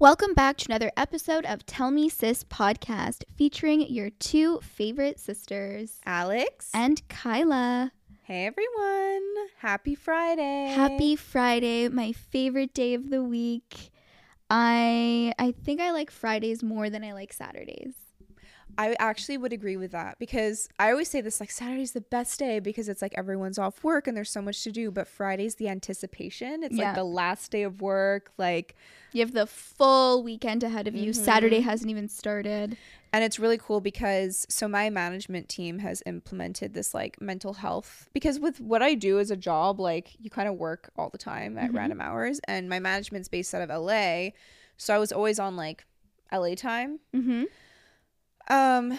[0.00, 6.00] Welcome back to another episode of Tell Me Sis podcast featuring your two favorite sisters,
[6.06, 6.70] Alex.
[6.72, 7.92] and Kyla.
[8.22, 9.48] hey, everyone.
[9.58, 10.68] Happy Friday.
[10.74, 13.90] Happy Friday, my favorite day of the week.
[14.48, 17.92] I I think I like Fridays more than I like Saturdays.
[18.78, 22.38] I actually would agree with that because I always say this like Saturday's the best
[22.38, 25.56] day because it's like everyone's off work and there's so much to do, but Friday's
[25.56, 26.62] the anticipation.
[26.62, 26.86] It's Yeah.
[26.86, 28.74] like the last day of work, like
[29.12, 31.10] You have the full weekend ahead of you.
[31.10, 31.14] Mhm.
[31.16, 32.76] Saturday hasn't even started.
[33.12, 38.08] and it's really cool because so my management team has implemented this like mental health
[38.12, 41.18] because with what I do as a job, like you kind of work all the
[41.18, 41.76] time at Mhm.
[41.76, 44.32] random hours and my management's based out of LA.
[44.76, 45.84] So I was always on like
[46.30, 47.00] LA time.
[47.12, 47.44] Mm-hmm.
[48.50, 48.98] Um,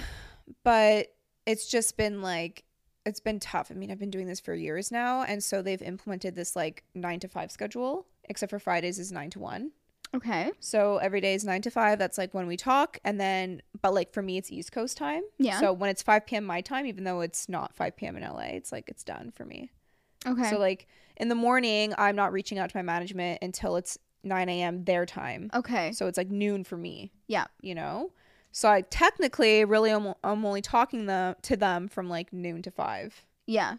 [0.64, 1.08] but
[1.46, 2.64] it's just been like
[3.06, 3.72] it's been tough.
[3.72, 6.84] I mean, I've been doing this for years now, and so they've implemented this like
[6.94, 9.72] nine to five schedule, except for Fridays is nine to one.
[10.14, 10.52] Okay.
[10.60, 11.98] So every day is nine to five.
[11.98, 15.24] That's like when we talk, and then but like for me, it's East Coast time.
[15.40, 15.60] Yeah.
[15.60, 16.46] So when it's five p.m.
[16.46, 18.16] my time, even though it's not five p.m.
[18.18, 19.70] in LA, it's like it's done for me.
[20.28, 20.50] Okay.
[20.50, 24.50] So like in the morning, I'm not reaching out to my management until it's nine
[24.50, 24.84] a.m.
[24.84, 25.50] their time.
[25.54, 25.92] okay.
[25.94, 27.46] So it's like noon for me Yeah.
[27.62, 28.12] you know
[28.52, 32.72] so i technically really am, i'm only talking them to them from like noon to
[32.72, 33.76] five Yeah.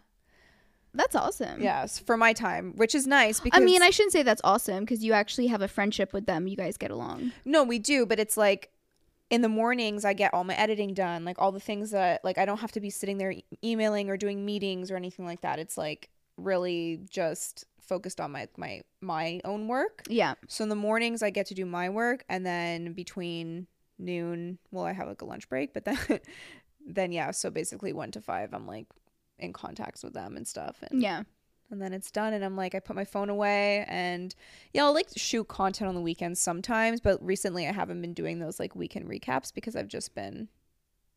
[0.95, 1.59] That's awesome.
[1.61, 4.81] yes for my time which is nice because I mean, I shouldn't say that's awesome
[4.81, 6.45] because you actually have a friendship with them.
[6.47, 7.31] You guys get along.
[7.45, 8.69] no we do but it's like
[9.31, 12.37] in the mornings i get all my editing done like all the things that like
[12.37, 15.41] i don't have to be sitting there e- emailing or doing meetings or anything like
[15.41, 20.35] that it's like really just focused on my my my own work Yeah.
[20.47, 23.65] so in the mornings i get to do my work and then between
[23.99, 25.97] noon well i have like a lunch break but then
[26.85, 28.87] then yeah so basically one to five i'm like
[29.39, 31.23] in contacts with them and stuff and, Yeah.
[31.71, 34.33] and then it's done and i'm like i put my phone away and
[34.73, 38.39] yeah i'll like shoot content on the weekends sometimes but recently i haven't been doing
[38.39, 40.47] those like weekend recaps because i've just been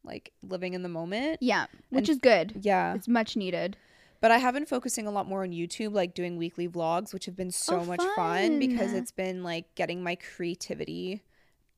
[0.05, 1.67] like living in the moment Yeah.
[1.91, 2.61] Which And- is good.
[2.63, 3.77] yeah It's much needed.
[4.21, 7.27] but I have been focusing a lot more on YouTube, like doing weekly vlogs, which
[7.27, 11.23] have been so Oh, much fun because it's been like getting my creativity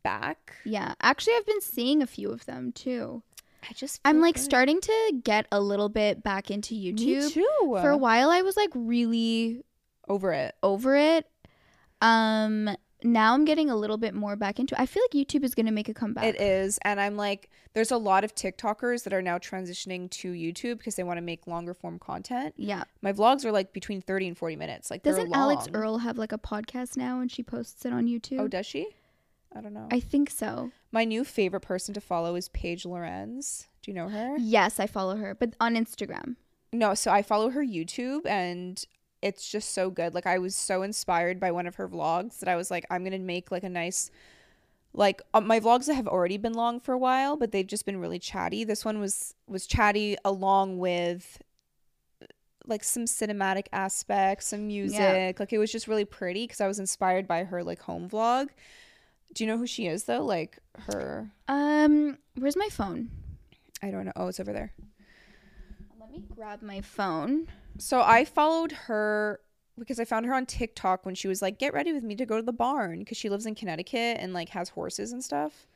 [0.09, 0.55] back.
[0.65, 0.95] Yeah.
[1.03, 3.23] Actually, I've been seeing a few of them too.
[3.69, 4.43] I just I'm like good.
[4.43, 7.33] starting to get a little bit back into Me YouTube.
[7.33, 7.77] too.
[7.81, 9.63] For a while, I was like really
[10.09, 10.55] over it.
[10.63, 11.27] over it.
[12.01, 12.71] Um,
[13.03, 14.81] now I'm getting a little bit more back into.
[14.81, 16.25] I feel like YouTube is gonna make a comeback.
[16.25, 20.33] It is, and I'm like, there's a lot of TikTokers that are now transitioning to
[20.33, 22.55] YouTube because they want to make longer form content.
[22.57, 22.85] Yeah.
[23.03, 24.91] My vlogs are like between 30 and 40 minutes.
[24.91, 25.69] Like, Doesn't Alix.
[25.75, 28.41] Earle have like a podcast now and she posts it on YouTube?
[28.41, 28.89] Oh, does she?
[29.55, 29.89] I don't know.
[29.91, 30.71] I think so.
[30.93, 33.67] My new favorite person to follow is Paige Lorenze.
[33.83, 34.37] Do you know her?
[34.39, 36.37] Yes, I follow her, but on Instagram.
[36.73, 38.85] No, so I follow her YouTube and
[39.23, 40.15] it's just so good.
[40.15, 43.03] Like I was so inspired by one of her vlogs that I was like I'm
[43.03, 44.11] going to make like a nice
[44.93, 47.99] like uh, my vlogs have already been long for a while, but they've just been
[47.99, 48.65] really chatty.
[48.65, 51.43] This one was was chatty along with
[52.67, 55.41] like some cinematic aspects, some music.
[55.41, 58.49] Like it was just really pretty cuz I was inspired by her like home vlog.
[59.39, 60.25] Do you know who she is though?
[60.25, 63.09] Like her Um, where's my phone?
[63.81, 64.13] I don't know.
[64.17, 64.73] Oh, it's over there.
[66.01, 67.47] Let me grab my phone.
[67.79, 69.39] So I followed her
[69.79, 72.27] because I found her on TikTok when she was like, "Get ready with me to
[72.27, 75.69] go to the barn" because she lives in Connecticut and like has horses and stuff.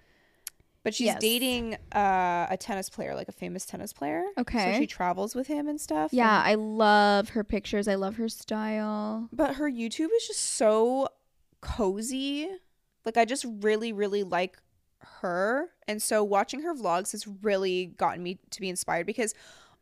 [0.83, 1.21] But she's Yes.
[1.21, 4.25] dating uh, a tennis player, like a famous tennis player.
[4.37, 4.73] Okay.
[4.75, 6.13] So she travels with him and stuff.
[6.13, 7.87] Yeah, and- I love her pictures.
[7.87, 9.29] I love her style.
[9.33, 11.07] but her YouTube is just so
[11.61, 12.49] cozy.
[13.05, 14.59] Like I just really, really like
[15.21, 19.35] her, and so watching her vlogs has really gotten me to be inspired because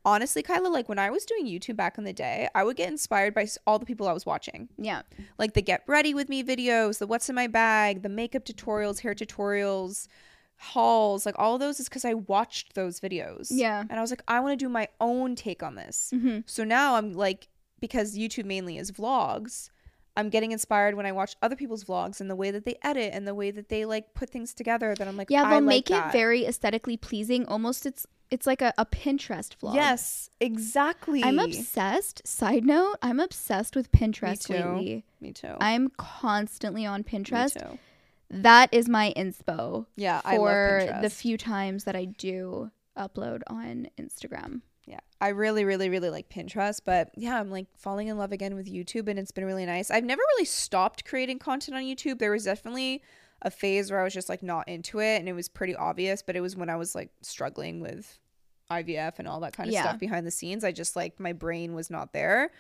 [0.05, 2.89] honestly, Kyla, like when I was doing YouTube back in the day, I would get
[2.89, 4.69] inspired by all the people I was watching.
[4.79, 5.03] Yeah.
[5.39, 9.01] like the get ready with me videos, the what's in my bag, the makeup tutorials,
[9.01, 10.07] hair tutorials,
[10.57, 13.49] hauls, like all those is because I watched those videos.
[13.51, 13.81] Yeah.
[13.81, 16.13] And I was like, I want to do my own take on this.
[16.15, 16.41] Mm-hmm.
[16.47, 17.49] So now I'm like,
[17.81, 19.71] because YouTube mainly is vlogs,
[20.17, 23.13] I'm getting inspired when I watch other people's vlogs and the way that they edit
[23.15, 25.65] and the way that they like put things together that I'm like, Yeah, they'll like
[25.65, 26.09] make that.
[26.09, 27.47] it very aesthetically pleasing.
[27.47, 29.75] Almost it's it's like a, a Pinterest vlog.
[29.75, 31.23] Yes, exactly.
[31.25, 32.27] I'm obsessed.
[32.27, 34.53] Side note, I'm obsessed with Pinterest too.
[34.55, 35.05] lately.
[35.21, 35.55] Me too.
[35.61, 37.59] I'm constantly on Me Pinterest.
[37.61, 37.79] too.
[38.31, 43.43] That is my inspo Yeah, I love for the few times that I do upload
[43.49, 44.61] on Instagram.
[44.87, 48.55] Yeah, I really, really, really like Pinterest, but yeah, I'm like falling in love again
[48.55, 49.91] with YouTube, and it's been really nice.
[49.91, 52.19] I've never really stopped creating content on YouTube.
[52.19, 53.03] There was definitely
[53.43, 56.23] a phase where I was just like not into it, and it was pretty obvious.
[56.23, 58.19] But it was when I was like struggling with
[58.71, 59.83] IVF and all that kind of Yeah.
[59.83, 60.65] stuff behind the scenes.
[60.65, 62.51] I just like my brain was not there.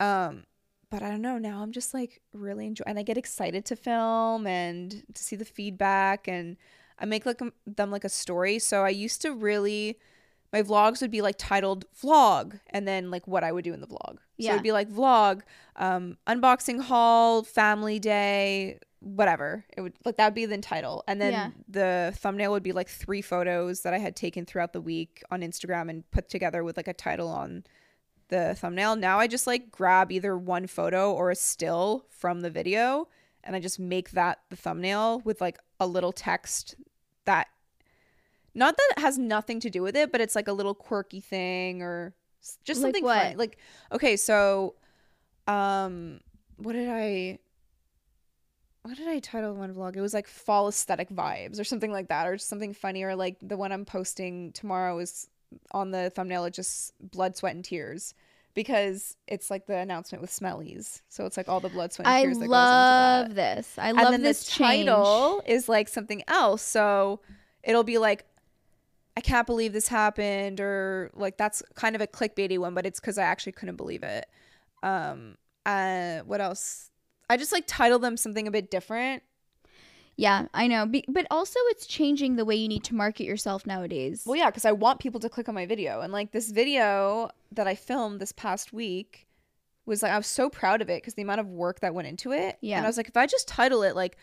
[0.00, 0.44] Um,
[0.90, 1.38] but I don't know.
[1.38, 5.36] Now I'm just like really enjoy, and I get excited to film and to see
[5.36, 6.56] the feedback, and
[6.98, 8.58] I make like them like a story.
[8.58, 9.98] So I used to really,
[10.52, 13.80] my vlogs would be like titled vlog, and then like what I would do in
[13.80, 14.16] the vlog.
[14.16, 14.52] So Yeah.
[14.52, 15.42] it'd be like vlog,
[15.76, 19.64] um, unboxing haul, family day, whatever.
[19.76, 21.50] It would like that would be the title, and then Yeah.
[21.68, 25.40] the thumbnail would be like three photos that I had taken throughout the week on
[25.40, 27.64] Instagram and put together with like a title on
[28.28, 28.96] the thumbnail.
[28.96, 33.08] Now I just like grab either one photo or a still from the video
[33.44, 36.76] and I just make that the thumbnail with like a little text
[37.26, 37.48] that
[38.54, 41.20] not that it has nothing to do with it, but it's like a little quirky
[41.20, 42.14] thing or
[42.64, 43.22] just Like something what?
[43.22, 43.36] fun.
[43.36, 43.58] Like
[43.92, 44.74] okay, so
[45.46, 46.20] um
[46.56, 47.38] what did I
[48.82, 49.96] what did I title one vlog?
[49.96, 53.14] It was like fall aesthetic vibes or something like that, or just something funny, or
[53.14, 55.28] like the one I'm posting tomorrow is
[55.70, 56.44] on the thumbnail.
[56.46, 58.12] It's just blood, sweat, and tears
[58.54, 61.00] because it's like the announcement with Smellies.
[61.08, 63.78] So it's like all the blood, sweat, and I tears that love goes into this.
[63.78, 64.86] I love and then this change.
[64.86, 66.62] title is like something else.
[66.62, 67.20] So
[67.62, 68.26] it'll be like.
[69.16, 73.00] I can't believe this happened, or like that's kind of a clickbaity one, but it's
[73.00, 74.26] because I actually couldn't believe it.
[74.82, 75.36] Um,
[75.66, 76.90] uh, what else?
[77.28, 79.22] I just like title them something a bit different
[80.16, 80.86] Yeah, I know.
[80.86, 84.24] Be- but also, it's changing the way you need to market yourself nowadays.
[84.26, 86.00] Well, yeah, because I want people to click on my video.
[86.00, 89.26] And like this video that I filmed this past week
[89.86, 92.08] was like, I was so proud of it because the amount of work that went
[92.08, 92.58] into it.
[92.60, 92.76] Yeah.
[92.76, 94.16] And I was like, if I just title it like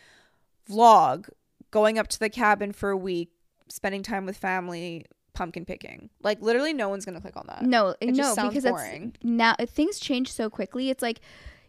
[0.69, 1.29] vlog,
[1.71, 3.31] going up to the cabin for a week,
[3.69, 7.61] spending time with family, pumpkin picking, like literally no one's going to click on that.
[7.63, 9.13] no, It no, just because boring.
[9.15, 10.89] it's now things change so quickly.
[10.89, 11.21] It's like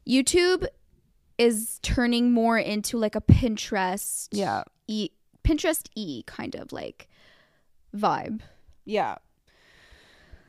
[0.08, 0.67] YouTube
[1.38, 4.64] is turning more into like a Pinterest, Yeah.
[4.88, 5.11] e
[5.44, 7.08] Pinterest e kind of like
[7.97, 8.41] vibe.
[8.85, 9.17] Yeah.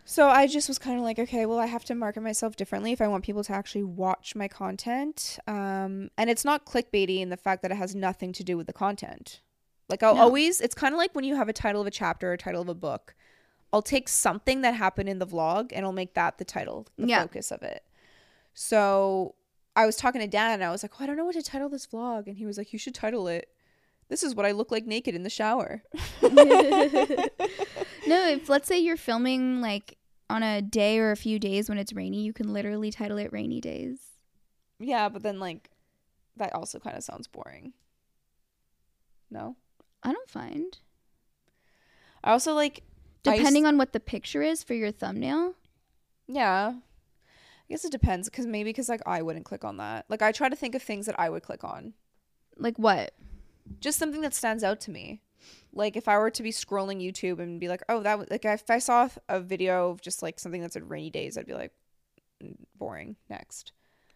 [0.03, 2.91] So I just was kind of like, okay, well, I have to market myself differently
[2.91, 5.37] if I want people to actually watch my content.
[5.47, 8.67] Um, and it's not clickbaity in the fact that it has nothing to do with
[8.67, 9.39] the content.
[9.89, 10.21] Like I'll No.
[10.21, 12.37] always, it's kind of like when you have a title of a chapter or a
[12.37, 13.15] title of a book.
[13.73, 17.07] I'll take something that happened in the vlog and I'll make that the title, the
[17.07, 17.21] Yeah.
[17.21, 17.83] focus of it.
[18.53, 19.35] So
[19.75, 21.41] I was talking to Dan and I was like, oh, I don't know what to
[21.41, 22.27] title this vlog.
[22.27, 23.47] And he was like, you should title it.
[24.09, 25.83] This is what I look like naked in the shower.
[28.07, 29.97] No, if let's say you're filming like
[30.29, 33.31] on a day or a few days when it's rainy, you can literally title it
[33.31, 33.99] rainy days.
[34.79, 35.69] Yeah, but then like
[36.37, 37.73] that also kind of sounds boring.
[39.29, 39.55] No.
[40.03, 40.77] I don't find.
[42.23, 42.83] I also like
[43.25, 45.55] I Depending on what the picture is for your thumbnail.
[46.27, 46.73] yeah.
[46.75, 50.05] I guess it depends cuz maybe cuz like I wouldn't click on that.
[50.09, 51.93] Like I try to think of things that I would click on.
[52.57, 53.13] Like what?
[53.79, 55.21] Just something that stands out to me.
[55.71, 58.43] Like if I were to be scrolling YouTube and be like, "Oh, that was like
[58.43, 61.53] if I saw a video of just like something that's at rainy days, I'd be
[61.53, 61.71] like
[62.43, 63.15] "Mm, boring.
[63.29, 63.71] Next.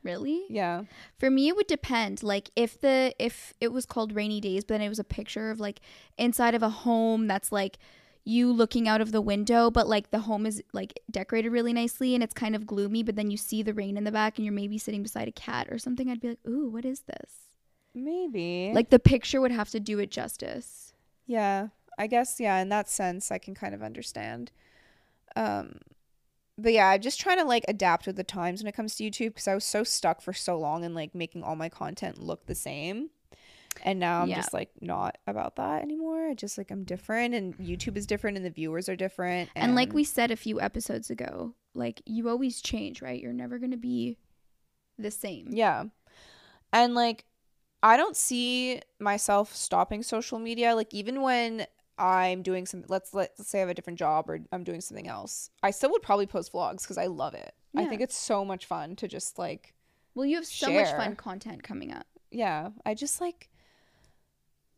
[0.06, 0.44] Really?
[0.50, 0.84] Yeah.
[1.18, 2.22] For me it would depend.
[2.22, 5.50] Like if the if it was called rainy days, but then it was a picture
[5.50, 5.81] of like
[6.18, 7.80] inside of a home that's like
[8.24, 12.13] you looking out of the window, but like the home is like decorated really nicely
[12.13, 14.46] and it's kind of gloomy, but then you see the rain in the back and
[14.46, 17.31] you're maybe sitting beside a cat or something, I'd be like, Ooh, what is this?
[17.96, 18.72] Maybe.
[18.74, 20.94] Like the picture would have to do it justice.
[21.25, 24.52] Yeah, I guess yeah, in that sense I can kind of understand.
[25.36, 25.80] Um
[26.57, 29.04] but yeah, I'm just trying to like adapt with the times when it comes to
[29.04, 32.18] YouTube because I was so stuck for so long in like making all my content
[32.22, 33.10] look the same.
[33.84, 34.38] And now I'm Yeah.
[34.38, 36.30] just like not about that anymore.
[36.30, 39.50] I just like I'm different and YouTube is different and the viewers are different.
[39.56, 43.21] And, like we said a few episodes ago, like you always change, right?
[43.21, 44.18] You're never going to be
[44.97, 45.50] the same.
[45.52, 45.85] Yeah.
[46.71, 47.26] And like
[47.83, 53.47] I don't see myself stopping social media like even when I'm doing some let's let's
[53.47, 55.49] say I have a different job or I'm doing something else.
[55.64, 57.54] I still would probably post vlogs cuz I love it.
[57.78, 59.73] I think it's so much fun to just like
[60.14, 62.07] Well, you have so much fun content coming up.
[62.31, 63.49] yeah, I just like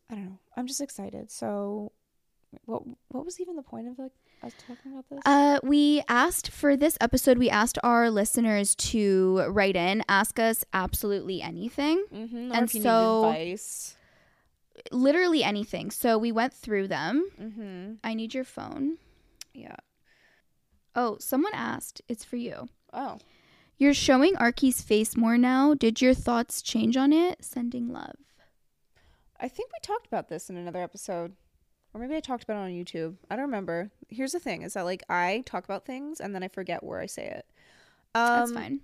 [0.09, 0.39] I don't know.
[0.55, 1.31] I'm just excited.
[1.31, 1.91] So
[2.65, 5.19] what what was even the point of like us talking about this?
[5.25, 10.63] Uh, we asked for this episode, we asked our listeners to write in, ask us
[10.74, 12.51] absolutely anything, mm-hmm.
[12.51, 13.36] and so-.
[14.91, 15.91] Literally anything.
[15.91, 17.29] So we went through them.
[17.41, 17.94] Mm-hmm.
[18.03, 18.98] I need your phone.
[19.53, 19.75] Yeah.
[20.96, 22.01] Oh, someone asked.
[22.08, 22.70] It's for you.
[22.91, 23.17] Oh.
[23.77, 25.74] You're showing Arky's face more now.
[25.74, 27.44] Did your thoughts change on it?
[27.44, 28.15] Sending love.
[29.39, 31.34] I think we talked about this in another episode.
[31.94, 33.15] Or maybe I talked about it on YouTube.
[33.29, 33.91] I don't remember.
[34.10, 37.00] Here's the thing is that like I talk about things and then I forget where
[37.00, 37.46] I say it.
[38.15, 38.79] Um, That's fine.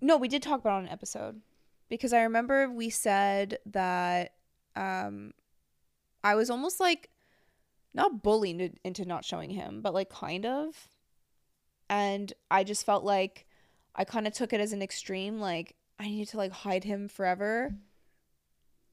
[0.00, 1.40] No, we did talk about it on an episode.
[1.88, 4.32] Because I remember we said that
[4.76, 5.32] um
[6.22, 7.10] I was almost like
[7.94, 10.88] not bullied into- not showing him, but like kind of.
[11.88, 13.46] And I just felt like
[13.94, 17.08] I kind of took it as an extreme like I needed to like hide him
[17.08, 17.74] forever.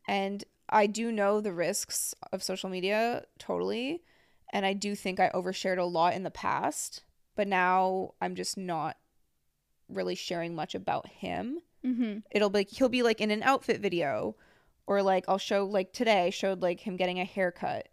[0.08, 4.04] And I do know the risks of social media totally,
[4.52, 7.04] and I do think I overshared a lot in the past,
[7.36, 8.98] but now I'm just not
[9.90, 11.60] really sharing much about him.
[11.86, 12.20] Mm-hmm.
[12.32, 14.36] It'll be he'll be like in an outfit video
[14.88, 17.90] or like I'll show like today I showed like him getting a haircut.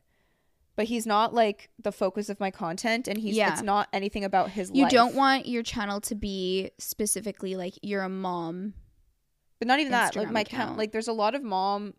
[0.77, 3.53] But he's not like the focus of my content and he's Yeah.
[3.53, 4.93] it's not anything about his You life.
[4.93, 8.75] don't want your channel to be specifically like you're a mom.
[9.59, 10.17] But not even that.
[10.17, 10.63] Like my account.
[10.63, 11.95] account like there's a lot of mom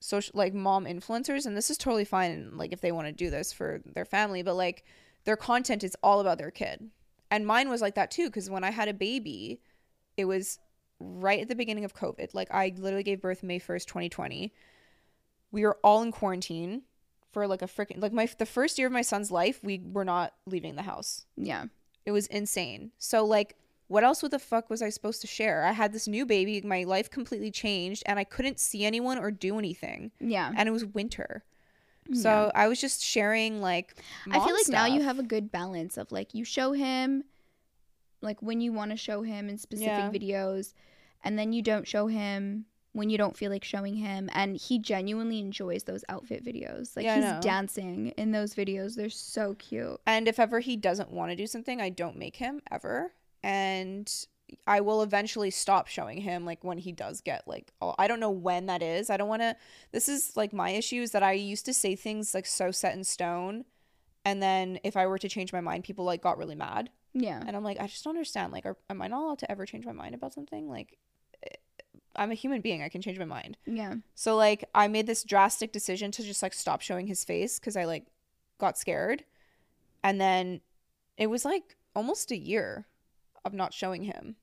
[0.00, 3.30] social like mom influencers and this is totally fine like if they want to do
[3.30, 4.84] this for their family, but like
[5.24, 6.90] their content is all about their kid.
[7.30, 9.60] And mine was like that too cuz when I had a baby,
[10.16, 10.58] it was
[11.00, 12.34] right at the beginning of COVID.
[12.34, 14.52] Like I literally gave birth May 1st, 2020.
[15.50, 16.82] We were all in quarantine
[17.32, 20.04] for like a freaking like my the first year of my son's life, we were
[20.04, 21.26] not leaving the house.
[21.36, 21.66] Yeah.
[22.04, 22.92] It was insane.
[22.98, 25.64] So like what else what the fuck was I supposed to share?
[25.64, 29.30] I had this new baby, my life completely changed and I couldn't see anyone or
[29.30, 30.10] do anything.
[30.20, 30.52] Yeah.
[30.56, 31.44] And it was winter.
[32.08, 32.22] Mm, yeah.
[32.22, 33.94] So I was just sharing like
[34.30, 37.24] I feel like now you have a good balance of like you show him
[38.20, 40.10] like when you want to show him in specific Yeah.
[40.10, 40.74] videos
[41.24, 44.78] and then you don't show him when you don't feel like showing him and he
[44.78, 46.96] genuinely enjoys those outfit videos.
[46.96, 48.96] Like Yeah, he's dancing in those videos.
[48.96, 50.00] They're so cute.
[50.06, 53.12] And if ever he doesn't want to do something, I don't make him ever.
[53.42, 54.12] And
[54.66, 58.18] I will eventually stop showing him like when he does get like oh, I don't
[58.20, 59.10] know when that is.
[59.10, 59.54] I don't want to
[59.92, 62.94] This is like my issue is that I used to say things like so set
[62.96, 63.64] in stone
[64.24, 66.90] and then if I were to change my mind people like got really mad.
[67.14, 67.42] Yeah.
[67.46, 69.66] And I'm like I just don't understand like are, am I not allowed to ever
[69.66, 70.68] change my mind about something?
[70.68, 70.98] Like
[71.42, 71.56] eh,
[72.16, 72.82] I'm a human being.
[72.82, 73.56] I can change my mind.
[73.66, 73.94] Yeah.
[74.14, 77.76] So like I made this drastic decision to just like stop showing his face cuz
[77.76, 78.06] I like
[78.58, 79.24] got scared.
[80.02, 80.60] And then
[81.16, 82.86] it was like almost a year
[83.44, 84.36] of not showing him.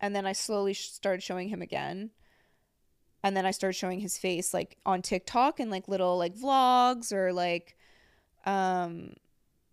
[0.00, 2.10] And then I slowly sh- started showing him again.
[3.22, 7.12] And then I started showing his face like on TikTok and like little like vlogs
[7.12, 7.76] or like
[8.44, 9.14] um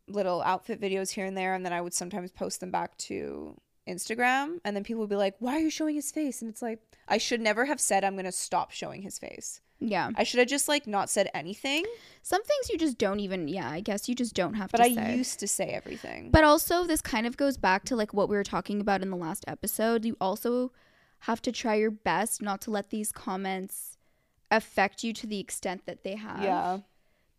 [0.10, 3.56] little outfit videos here and there and then I would sometimes post them back to
[3.88, 6.62] Instagram and then people would be like, "Why are you showing his face?" And it's
[6.62, 9.62] like I should never have said I'm to stop showing his face.
[9.80, 10.12] Yeah.
[10.16, 11.86] I should have just like not said anything,
[12.22, 14.84] Some things you just don't even yeah, I guess you just don't have but to
[14.84, 15.16] I say.
[15.16, 16.32] used to say everything.
[16.32, 19.10] But also, this kind of goes back to like what we were talking about in
[19.10, 20.06] the last episode.
[20.06, 20.72] You also
[21.24, 23.98] have to try your best not to let these comments
[24.51, 26.44] affect you to the extent that they have.
[26.44, 26.80] yeah.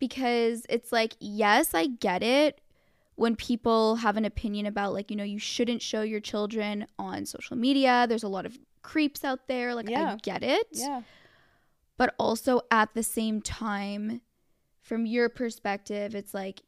[0.01, 2.59] Because it's like, yes, I get it
[3.15, 7.25] when people have an opinion about like, you know, you shouldn't show your children on
[7.25, 8.07] social media.
[8.09, 9.75] There's a lot of creeps out there.
[9.75, 10.67] Like, I get it.
[10.71, 11.03] Yeah.
[11.97, 14.21] But also at the same time,
[14.81, 16.63] from your perspective, it's like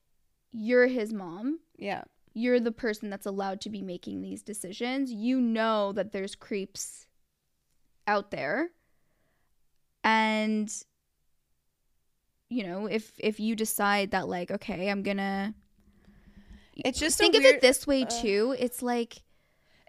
[0.51, 2.03] you're his mom Yeah.
[2.35, 5.11] you're the person that's allowed to be making these decisions.
[5.11, 7.07] You know that there's creeps
[8.05, 8.69] out there.
[10.03, 10.71] And
[12.53, 15.53] you know, if if you decide that like, okay, I'm to
[16.75, 18.55] It's just think a of it this way uh, too.
[18.60, 19.24] It's like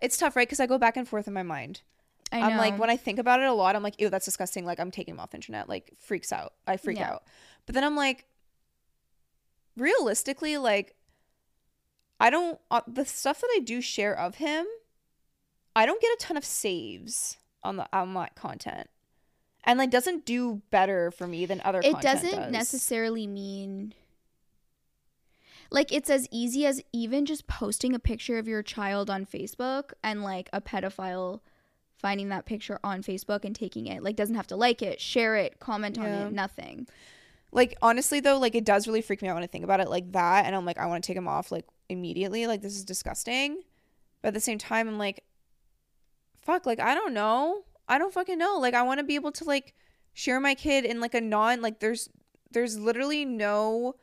[0.03, 0.47] It's tough, right?
[0.47, 1.83] Because I go back and forth in my mind.
[2.33, 4.25] I know I'm like, when I think about it a lot, I'm like, ew, that's
[4.25, 4.65] disgusting.
[4.65, 5.69] Like, I'm taking him off the internet.
[5.69, 6.55] Like, freaks out.
[6.67, 7.13] I freak Yeah.
[7.13, 7.23] out.
[7.67, 8.27] But then I'm like,
[9.77, 10.95] realistically, like,
[12.19, 14.67] I don't, uh, the stuff that I do share of him,
[15.77, 18.89] I don't get a ton of saves on the on my content.
[19.67, 22.53] And like doesn't do better for me than other it doesn't does.
[22.53, 23.95] necessarily mean
[25.71, 29.93] like it's as easy as even just posting a picture of your child on Facebook
[30.03, 31.41] and like a pedophile
[31.97, 34.03] finding that picture on Facebook and taking it.
[34.03, 36.87] Like doesn't have to like it, share it, comment on it, nothing.
[37.51, 39.89] like honestly though like it does really freak me out when i think about it
[39.89, 42.75] like that and i'm like i want to take him off like immediately like this
[42.77, 43.63] is disgusting
[44.21, 45.23] but at the same time i'm like
[46.43, 48.59] fuck like i don't know i don't fucking know.
[48.59, 49.75] Like i want to be able to like
[50.13, 52.09] share my kid in like a non like there's
[52.53, 53.97] there's literally no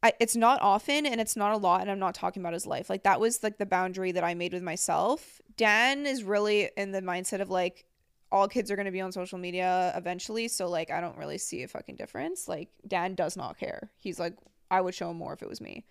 [0.00, 2.66] I, it's not often and it's not a lot and i'm not talking about his
[2.66, 2.88] life.
[2.88, 5.40] Like that was like the boundary that i made with myself.
[5.56, 7.84] Dan is really in the mindset of like
[8.30, 10.46] all kids are going to be on social media eventually.
[10.48, 12.46] So like i don't really see a fucking difference.
[12.46, 13.90] Like dan does not care.
[13.98, 14.34] He's like
[14.70, 15.84] i would show him more if it was me.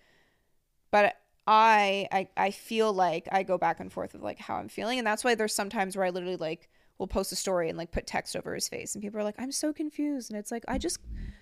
[0.90, 1.16] But
[1.50, 4.98] I, I i feel like i go back and forth with like how i'm feeling
[4.98, 7.90] and that's why there's sometimes where i literally like will post a story and like
[7.90, 10.64] put text over his face and people are like i'm so confused and it's like
[10.68, 10.98] i just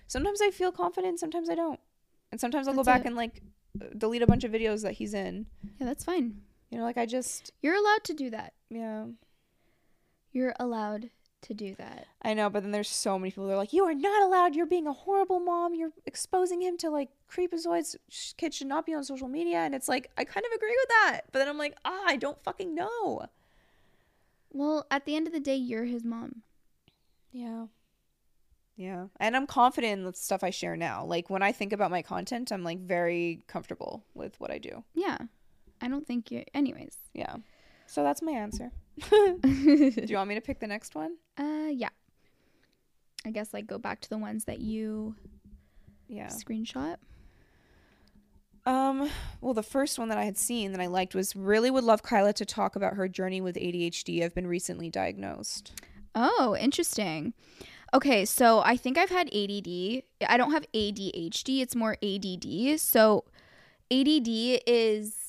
[0.07, 1.79] sometimes i feel confident sometimes i don't
[2.31, 3.07] and sometimes i'll go back it.
[3.07, 3.41] and like
[3.97, 5.45] delete a bunch of videos that he's in
[5.79, 6.41] Yeah, that's fine.
[6.69, 8.53] you know like i just You're allowed to do that.
[8.69, 9.07] yeah
[10.31, 11.09] You're allowed
[11.43, 12.07] to do that.
[12.21, 14.55] I know, but then there's so many people that are like, you are not allowed.
[14.55, 15.75] You're being a horrible mom.
[15.75, 17.95] You're exposing him to like creepazoids.
[18.37, 19.57] Kids should not be on social media.
[19.57, 21.21] And it's like, I kind of agree with that.
[21.31, 23.27] But then I'm like, ah, I don't fucking know.
[24.51, 26.41] Well, at the end of the day, you're his mom.
[27.31, 27.67] Yeah.
[28.75, 29.07] Yeah.
[29.19, 31.03] And I'm confident in the stuff I share now.
[31.05, 34.83] Like when I think about my content, I'm like very comfortable with what I do.
[34.93, 35.17] Yeah.
[35.81, 36.97] I don't think you anyways.
[37.13, 37.37] Yeah.
[37.85, 38.71] So that's my answer.
[39.11, 41.17] do you want me to pick the next one?
[41.37, 41.89] Uh yeah.
[43.25, 45.15] I guess like go back to the ones that you
[46.07, 46.27] Yeah.
[46.27, 46.97] screenshot.
[48.65, 51.85] Um, well, the first one that I had seen that I liked was really would
[51.85, 54.23] love Kyla to talk about her journey with ADHD.
[54.23, 55.71] I've been recently diagnosed.
[56.13, 57.33] Oh, interesting.
[57.93, 60.03] Okay, so I think I've had ADD.
[60.27, 62.77] I don't have ADHD, it's more ADD.
[62.81, 63.23] So
[63.89, 64.27] ADD
[64.67, 65.26] is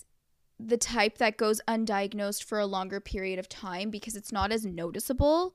[0.60, 4.66] the type that goes undiagnosed for a longer period of time because it's not as
[4.66, 5.54] noticeable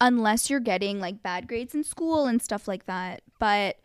[0.00, 3.22] unless you're getting like bad grades in school and stuff like that.
[3.38, 3.78] But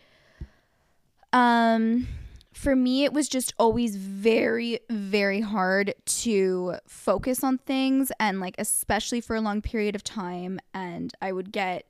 [1.34, 2.08] um
[2.54, 8.56] for me it was just always very very hard to focus on things and like
[8.58, 11.86] especially for a long period of time and I would get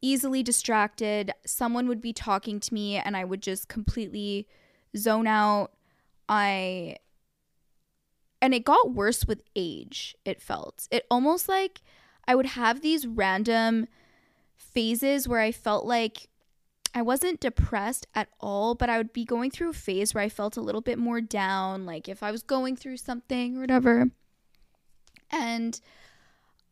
[0.00, 1.32] easily distracted.
[1.44, 4.46] Someone would be talking to me and I would just completely
[4.96, 5.72] zone out.
[6.28, 6.96] I
[8.40, 10.86] and it got worse with age, it felt.
[10.90, 11.80] It almost like
[12.26, 13.86] I would have these random
[14.56, 16.28] phases where I felt like
[16.94, 20.28] I wasn't depressed at all, but I would be going through a phase where I
[20.28, 24.10] felt a little bit more down, like if I was going through something or whatever.
[25.30, 25.80] And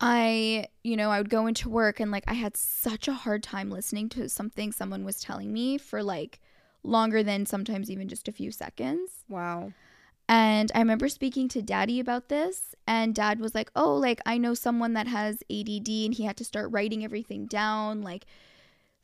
[0.01, 3.43] I, you know, I would go into work and like I had such a hard
[3.43, 6.41] time listening to something someone was telling me for like
[6.83, 9.25] longer than sometimes even just a few seconds.
[9.29, 9.73] Wow.
[10.29, 14.39] And I remember speaking to daddy about this, and dad was like, Oh, like I
[14.39, 18.03] know someone that has ADD, and he had to start writing everything down.
[18.03, 18.27] Like,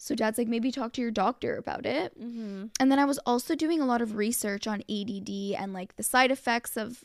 [0.02, 2.20] so dad's like, maybe talk to your doctor about it.
[2.20, 2.66] Mm-hmm.
[2.80, 6.02] And then I was also doing a lot of research on ADD and like the
[6.02, 7.04] side effects of,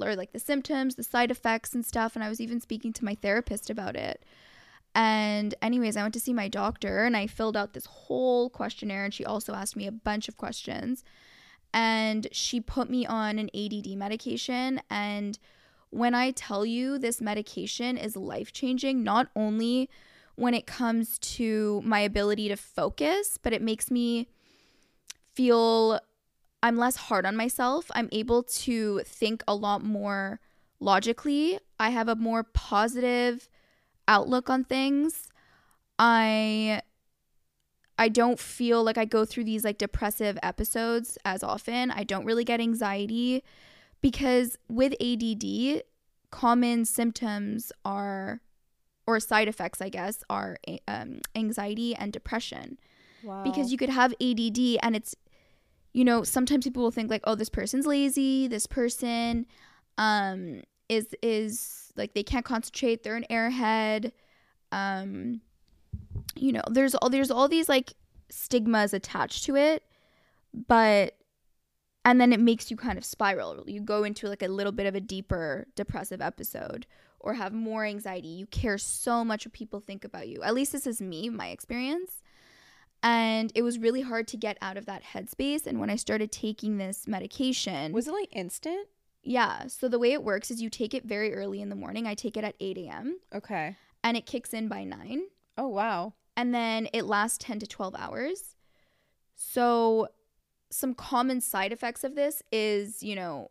[0.00, 2.14] or like the symptoms, the side effects and stuff.
[2.14, 4.24] And I was even speaking to my therapist about it.
[4.94, 9.04] And, anyways, I went to see my doctor and I filled out this whole questionnaire.
[9.04, 11.04] And she also asked me a bunch of questions.
[11.72, 14.80] And she put me on an ADD medication.
[14.90, 15.38] And
[15.90, 19.88] when I tell you this medication is life changing, not only
[20.34, 24.28] when it comes to my ability to focus, but it makes me
[25.34, 26.00] feel
[26.62, 27.90] I'm less hard on myself.
[27.94, 30.40] I'm able to think a lot more
[30.80, 31.58] logically.
[31.78, 33.48] I have a more positive
[34.06, 35.28] outlook on things.
[35.98, 36.82] I
[37.98, 41.90] I don't feel like I go through these like depressive episodes as often.
[41.90, 43.42] I don't really get anxiety
[44.00, 45.82] because with ADD,
[46.30, 48.40] common symptoms are
[49.06, 52.78] or side effects, I guess, are um, anxiety and depression.
[53.24, 53.42] Wow.
[53.42, 55.16] Because you could have ADD and it's,
[55.94, 58.46] you know, sometimes people will think like, oh, this person's lazy.
[58.46, 59.46] This person
[59.96, 63.02] um, is is like they can't concentrate.
[63.02, 64.12] They're an airhead.
[64.70, 65.40] Um,
[66.34, 67.94] you know, there's all there's all these like
[68.30, 69.82] stigmas attached to it,
[70.66, 71.14] but
[72.04, 73.64] and then it makes you kind of spiral.
[73.66, 76.86] You go into like a little bit of a deeper depressive episode
[77.20, 78.28] or have more anxiety.
[78.28, 80.42] You care so much what people think about you.
[80.42, 82.22] At least this is me, my experience.
[83.02, 85.66] And it was really hard to get out of that headspace.
[85.66, 88.88] And when I started taking this medication, was it like instant?
[89.22, 89.66] yeah.
[89.66, 92.06] So the way it works is you take it very early in the morning.
[92.06, 93.18] I take it at 8 a.m.
[93.34, 93.76] Okay.
[94.02, 95.22] and it kicks in by 9.
[95.58, 96.14] Oh wow.
[96.38, 98.54] And then it lasts 10 to 12 hours.
[99.34, 100.08] So
[100.70, 103.50] some common side effects of this is, you know,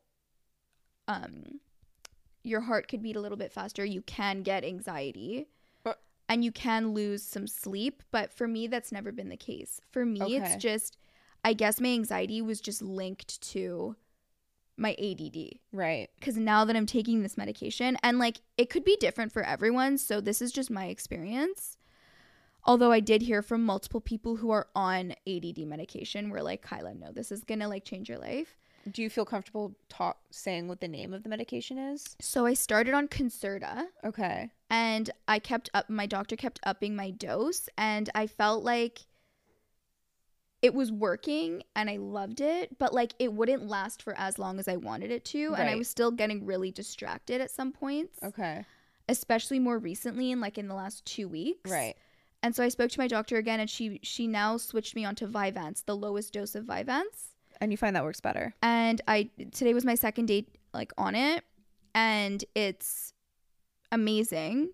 [1.07, 1.59] um,
[2.43, 3.83] your heart could beat a little bit faster.
[3.83, 5.47] You can get anxiety.
[6.29, 9.79] And you can lose some sleep, but for me that's never been the case.
[9.91, 10.35] For me Okay.
[10.35, 10.97] it's just
[11.45, 13.95] I guess my anxiety was just linked to
[14.75, 16.09] my ADD Right.
[16.19, 19.97] because now that I'm taking this medication, and like it could be different for everyone,
[19.97, 21.76] so this is just my experience.
[22.67, 26.93] Although I did hear from multiple people who are on ADD medication, were like, Kyla,
[26.93, 28.57] no, this is gonna like change your life.
[28.91, 32.15] Do you feel comfortable talk saying what the name of the medication is?
[32.21, 34.49] So I started on Concerta, Okay.
[34.69, 35.89] and I kept up.
[35.89, 38.99] My doctor kept upping my dose, and I felt like
[40.61, 44.57] it was working, and I loved it, but like it wouldn't last for as long
[44.59, 48.17] as I wanted it to, and I was still getting really distracted at some points.
[48.23, 48.65] Okay.
[49.09, 51.69] especially more recently in like in the last two weeks.
[51.71, 51.95] Right.
[52.43, 55.27] And so I spoke to my doctor again and she she now switched me onto
[55.27, 57.33] Vyvanse, the lowest dose of Vyvanse.
[57.59, 58.53] And you find that works better.
[58.61, 61.43] And I today was my second day like on it
[61.95, 63.13] and it's
[63.91, 64.69] amazing.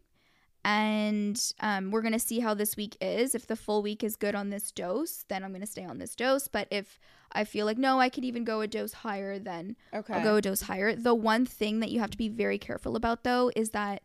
[0.66, 3.36] and um, we're gonna see how this week is.
[3.36, 6.16] If the full week is good on this dose, then I'm gonna stay on this
[6.16, 6.48] dose.
[6.48, 7.00] But if
[7.32, 10.14] I feel like no, I could even go a dose higher, then Okay.
[10.14, 10.96] I'll go a dose higher.
[10.96, 14.04] The one thing that you have to be very careful about though is that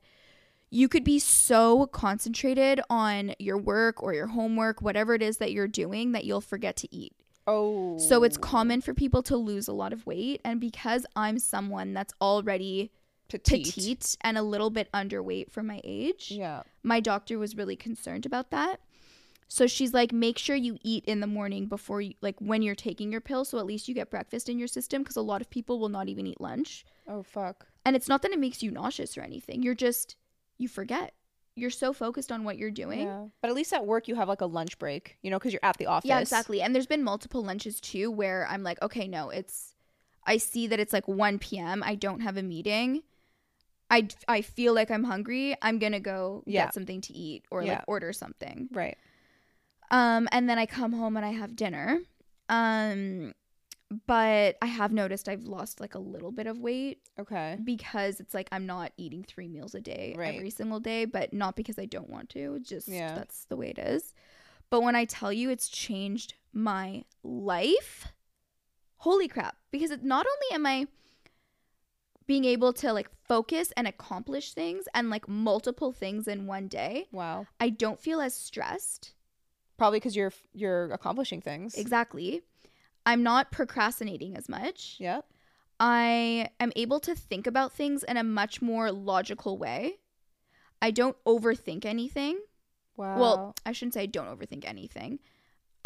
[0.70, 5.52] you could be so concentrated on your work or your homework, whatever it is that
[5.52, 7.14] you're doing, that you'll forget to eat.
[7.46, 7.96] oh.
[7.98, 8.40] So it's oh.
[8.40, 10.40] common for people to lose a lot of weight.
[10.44, 12.90] And because I'm someone that's already
[13.28, 13.64] petite.
[13.66, 16.62] petite and a little bit underweight for my age, Yeah.
[16.82, 18.80] my doctor was really concerned about that.
[19.50, 22.74] So she's like, make sure you eat in the morning before you, like when you're
[22.74, 23.46] taking your pill.
[23.46, 25.88] So at least you get breakfast in your system because a lot of people will
[25.88, 26.84] not even eat lunch.
[27.08, 27.66] Oh fuck.
[27.86, 29.62] And it's not that it makes you nauseous or anything.
[29.62, 30.16] You're just,
[30.58, 31.14] you forget.
[31.56, 33.00] You're so focused on what you're doing.
[33.06, 33.26] Yeah.
[33.42, 35.64] But at least at work you have like a lunch break, you know, because you're
[35.64, 36.08] at the office.
[36.08, 36.62] Yeah, exactly.
[36.62, 39.74] And there's been multiple lunches too where I'm like, okay, no, it's
[40.24, 41.82] I see that it's like 1 p.m.
[41.84, 43.02] I don't have a meeting.
[43.90, 45.56] I, I feel like I'm hungry.
[45.62, 46.66] I'm going to go Yeah.
[46.66, 47.72] get something to eat or Yeah.
[47.72, 48.68] like order something.
[48.70, 48.96] Right.
[49.90, 52.00] Um and then I come home and I have dinner.
[52.50, 53.32] Um
[54.06, 57.56] but I have noticed I've lost like a little bit of weight Okay.
[57.64, 60.34] because it's like I'm not eating 3 meals a day Right.
[60.34, 62.58] every single day, but not because I don't want to.
[62.60, 63.14] Just Yeah.
[63.14, 64.14] that's the way it is.
[64.70, 68.08] But when I tell you it's changed my life,
[68.98, 69.56] holy crap.
[69.70, 70.86] Because it, not only am I
[72.26, 77.06] being able to like focus and accomplish things and like multiple things in one day,
[77.10, 77.46] Wow.
[77.58, 79.14] I don't feel as stressed.
[79.78, 81.74] Probably because you're you're accomplishing things.
[81.74, 82.42] Exactly.
[83.08, 84.96] I'm not procrastinating as much.
[84.98, 85.24] Yep.
[85.80, 89.94] I am able to think about things in a much more logical way.
[90.82, 92.38] I don't overthink anything.
[92.98, 93.18] Wow.
[93.18, 95.20] Well, I shouldn't say I don't overthink anything.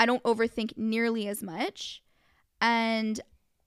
[0.00, 2.02] I don't overthink nearly as much.
[2.60, 3.20] And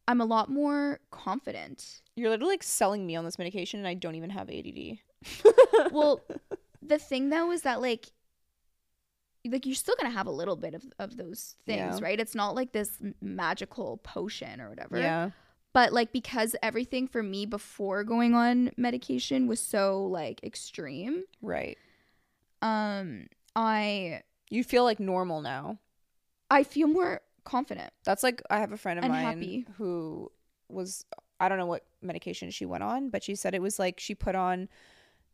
[0.05, 2.01] I'm a lot more confident.
[2.17, 4.97] you're literally like selling me on this medication, and I don't even have ADD.
[5.91, 6.21] Well,
[6.81, 8.07] the thing though is that like
[9.51, 12.05] like you're still gonna have a little bit of, of those things, Yeah.
[12.05, 12.19] right?
[12.19, 14.97] It's not like this magical potion or whatever.
[14.99, 15.29] yeah.
[15.73, 21.77] but like because everything for me before going on medication was so like extreme Right.
[22.62, 25.79] um i You feel like normal now.
[26.49, 29.67] i feel more confident That's like I have a friend of mine happy.
[29.77, 30.31] who
[30.69, 31.05] was
[31.39, 34.15] I don't know what medication she went on, but she said it was like she
[34.15, 34.69] put on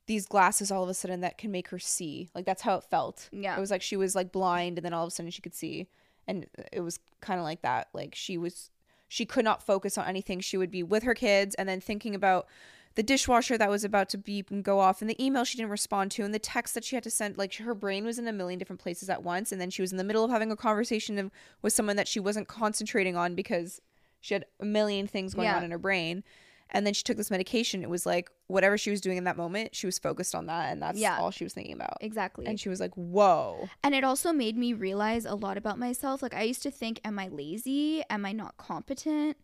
[0.07, 2.29] these glasses all of a sudden that can make her see.
[2.35, 3.29] Like that's how it felt.
[3.31, 5.41] yeah It was like she was like blind and then all of a sudden she
[5.41, 5.87] could see.
[6.27, 7.87] And it was kind of like that.
[7.93, 8.69] Like she was
[9.07, 10.39] she could not focus on anything.
[10.39, 12.47] She would be with her kids and then thinking about
[12.95, 15.69] the dishwasher that was about to beep and go off and the email she didn't
[15.71, 18.27] respond to and the text that she had to send like her brain was in
[18.27, 20.51] a million different places at once and then she was in the middle of having
[20.51, 23.79] a conversation with someone that she wasn't concentrating on because
[24.19, 25.55] she had a million things going Yeah.
[25.55, 26.23] on in her brain
[26.73, 27.83] and then she took this medication.
[27.83, 30.71] It was like whatever she was doing in that moment she was focused on that
[30.71, 31.17] and that's Yeah.
[31.19, 31.97] all she was thinking about.
[32.01, 32.45] Exactly.
[32.45, 33.69] And she was like whoa.
[33.83, 36.21] And it also made me realize a lot about myself.
[36.21, 38.03] Like i used to think am i lazy?
[38.09, 39.37] Am i not competent?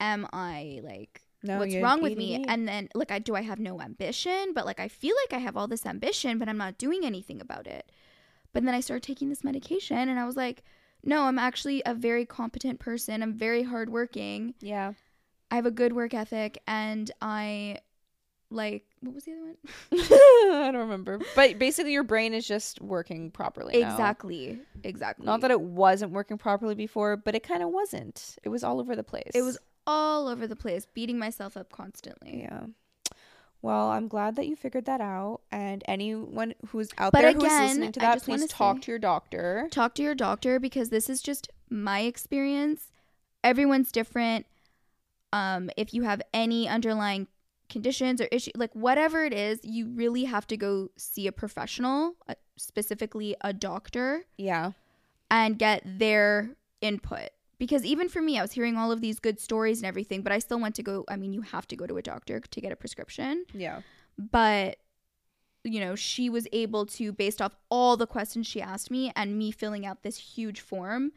[0.00, 2.44] Am i like No, what's wrong with me?
[2.46, 4.52] and then like i do i have no ambition?
[4.54, 7.40] But like i feel like i have all this ambition but i'm not doing anything
[7.40, 7.90] about it.
[8.52, 10.62] But then i started taking this medication and i was like
[11.04, 13.22] no i'm actually a very competent person.
[13.22, 14.54] I'm very hardworking.
[14.60, 14.92] Yeah
[15.50, 17.78] i have a good work ethic and i
[18.50, 19.56] like what was the other one
[19.92, 21.18] I don't remember.
[21.36, 23.80] But basically, your brain is just working properly.
[23.82, 23.90] now.
[23.90, 28.36] exactly exactly Not that it wasn't working properly before, but it kind of wasn't.
[28.42, 29.30] It was all over the place.
[29.34, 32.62] it was all over the place beating myself up constantly Yeah.
[33.60, 35.40] Well, I'm glad that you figured that out.
[35.52, 38.98] And anyone who's out But there who's again, listening to that, please talk to your
[38.98, 39.68] doctor.
[39.70, 42.92] talk to your doctor because this is just my experience.
[43.44, 44.46] Everyone's different.
[45.32, 47.26] Um, if you have any underlying
[47.68, 52.14] conditions or issue, like whatever it is, you really have to go see a professional,
[52.28, 54.72] uh, specifically a doctor, Yeah.
[55.30, 57.28] and get their input.
[57.58, 60.32] Because even for me, I was hearing all of these good stories and everything, but
[60.32, 61.04] I still went to go.
[61.08, 63.82] I mean, you have to go to a doctor to get a prescription Yeah.
[64.16, 64.78] but
[65.64, 69.36] you know she was able to based off all the questions she asked me and
[69.36, 71.10] me filling out this huge form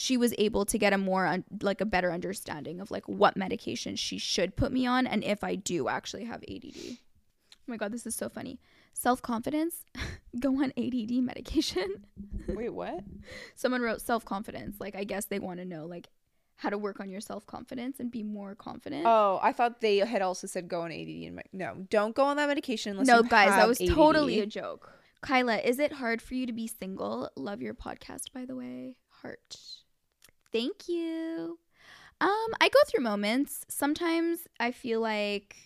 [0.00, 3.36] she was able to get a more un- like a better understanding of like what
[3.36, 6.94] medication she should put me on and if i do actually have add oh
[7.66, 8.60] my god this is so funny.
[8.94, 9.84] Self-confidence.
[10.40, 12.02] Go on add medication.
[12.48, 13.04] Wait, what?
[13.54, 14.76] someone wrote self-confidence.
[14.78, 16.08] Like i guess they want to know like
[16.56, 19.04] how to work on your self-confidence and be more confident.
[19.04, 21.26] Oh, I thought they had also said go on ADD.
[21.26, 23.90] And me- no, don't go on that medication unless no guys that was ADD.
[23.90, 24.92] totally a joke.
[25.22, 27.30] Kyla is it hard for you to be single?
[27.34, 28.96] Love your podcast by the way.
[29.22, 29.58] Heart
[30.52, 31.58] thank you
[32.20, 35.56] um i go through moments sometimes i feel like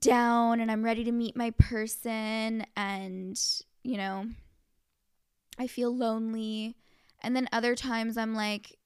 [0.00, 3.40] down and I'm ready to meet my person and,
[3.82, 4.26] you know,
[5.58, 6.76] I feel lonely.
[7.22, 8.78] And then other times I'm like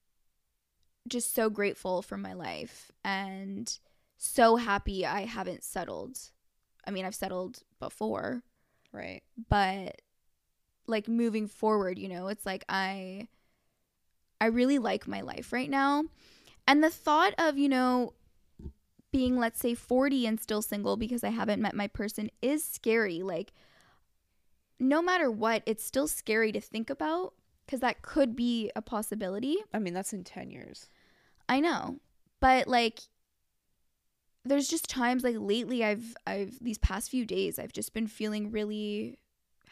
[1.08, 3.78] just so grateful for my life and
[4.16, 6.18] so happy I haven't settled.
[6.86, 8.42] I mean, I've settled before,
[8.92, 9.22] Right.
[9.48, 10.00] but
[10.86, 13.28] like moving forward, you know, it's like I
[14.40, 16.04] I really like my life right now.
[16.68, 18.14] And the thought of, you know,
[19.12, 23.22] being let's say 40 and still single because I haven't met my person is scary.
[23.22, 23.52] Like
[24.78, 27.32] no matter what, it's still scary to think about
[27.66, 29.56] cuz that could be a possibility.
[29.72, 30.88] I mean, that's in 10 years.
[31.48, 32.00] I know.
[32.40, 33.00] But like
[34.44, 38.50] there's just times like lately I've I've these past few days I've just been feeling
[38.50, 39.18] really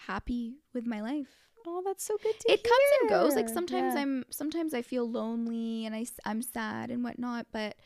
[0.07, 1.44] happy with my life.
[1.67, 2.55] Oh, that's so good to hear.
[2.57, 3.35] It comes and goes.
[3.37, 4.03] Like sometimes Yeah.
[4.03, 7.77] I'm sometimes I feel lonely and I I am sad and whatnot, but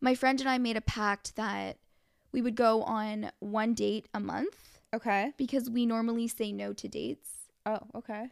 [0.00, 1.78] my friend and I made a pact that
[2.32, 5.32] we would go on one date a month Okay.
[5.36, 7.30] because we normally say no to dates.
[7.66, 8.28] Oh, okay.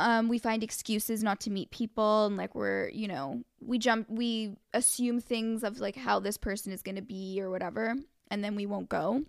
[0.00, 4.10] um, we find excuses not to meet people and like we're you know we jump
[4.10, 7.94] we assume things of like how this person is going to be or whatever
[8.30, 9.22] and then we won't go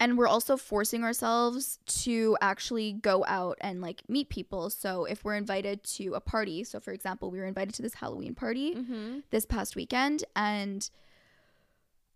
[0.00, 5.24] and we're also forcing ourselves to actually go out and like meet people so if
[5.24, 8.74] we're invited to a party so for example we were invited to this halloween party
[8.74, 9.18] Mm-hmm.
[9.30, 10.90] this past weekend and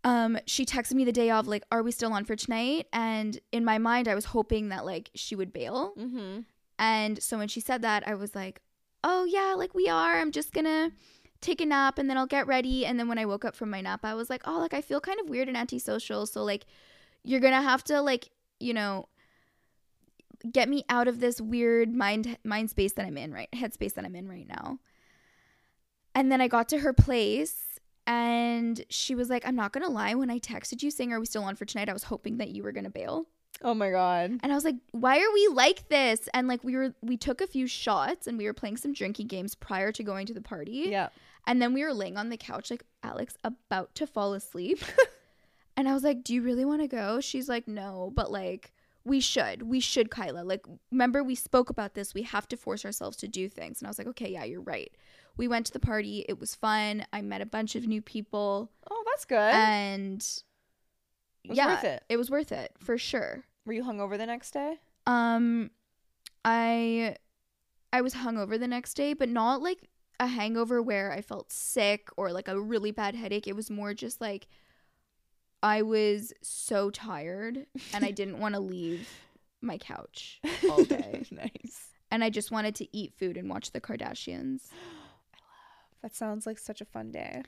[0.03, 3.39] um she texted me the day of like are we still on for tonight and
[3.51, 6.41] in my mind i was hoping that like she would bail Mm-hmm.
[6.79, 8.61] and so when she said that, I was like,
[9.03, 10.19] oh, yeah, like we are.
[10.19, 10.91] I'm just to
[11.41, 12.85] take a nap and then I'll get ready.
[12.85, 14.81] And then when I woke up from my nap, I was like, oh, like I
[14.81, 16.25] feel kind of weird and antisocial.
[16.27, 16.65] So, like,
[17.27, 19.07] you're going to have to, like, you know,
[20.51, 24.05] get me out of this weird mind mind space that I'm in right headspace that
[24.05, 24.79] I'm in right now.
[26.15, 30.13] And then I got to her place and she was like, I'm not gonna lie,
[30.15, 31.89] when I texted you saying, Are we still on for tonight?
[31.89, 33.27] I was hoping that you were gonna bail.
[33.63, 34.39] Oh my god.
[34.43, 36.29] And I was like, why are we like this?
[36.33, 39.27] And like we were we took a few shots and we were playing some drinking
[39.27, 40.85] games prior to going to the party.
[40.89, 41.09] Yeah.
[41.47, 44.83] And then we were laying on the couch like Alex about to fall asleep.
[45.77, 48.73] and I was like, "Do you really want to go?" She's like, "No, but like
[49.05, 49.61] we should.
[49.63, 50.43] We should, Kyla.
[50.43, 52.13] Like remember we spoke about this.
[52.13, 54.59] We have to force ourselves to do things." And I was like, "Okay, yeah, you're
[54.61, 54.91] right."
[55.37, 56.25] We went to the party.
[56.27, 57.05] It was fun.
[57.13, 59.37] I met a bunch of new people Oh, that's good.
[59.53, 60.21] and
[61.43, 62.03] It was yeah, worth it.
[62.09, 63.45] It was worth it for sure.
[63.65, 64.79] Were you hungover the next day?
[65.05, 65.69] Um,
[66.43, 67.15] I
[67.93, 72.09] I was hungover the next day, but not like a hangover where I felt sick
[72.17, 73.47] or like a really bad headache.
[73.47, 74.47] It was more just like
[75.63, 79.09] I was so tired and I didn't want to leave
[79.61, 80.39] my couch
[80.69, 81.23] all day.
[81.31, 81.89] nice.
[82.11, 84.61] and I just wanted to eat food and watch the Kardashians.
[84.73, 86.01] I love.
[86.03, 87.43] That sounds like such a fun day.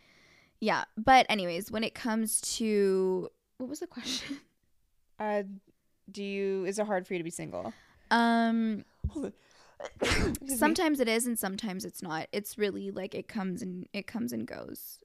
[0.59, 4.37] Yeah, but anyways, when it comes to what was the question?
[5.21, 5.43] Uh,
[6.09, 6.63] do you?
[6.63, 7.73] Is it hard for you to be single?
[8.09, 8.85] Um
[10.47, 12.27] sometimes it is and sometimes it's not.
[12.31, 14.99] It's really like it comes and it comes and goes.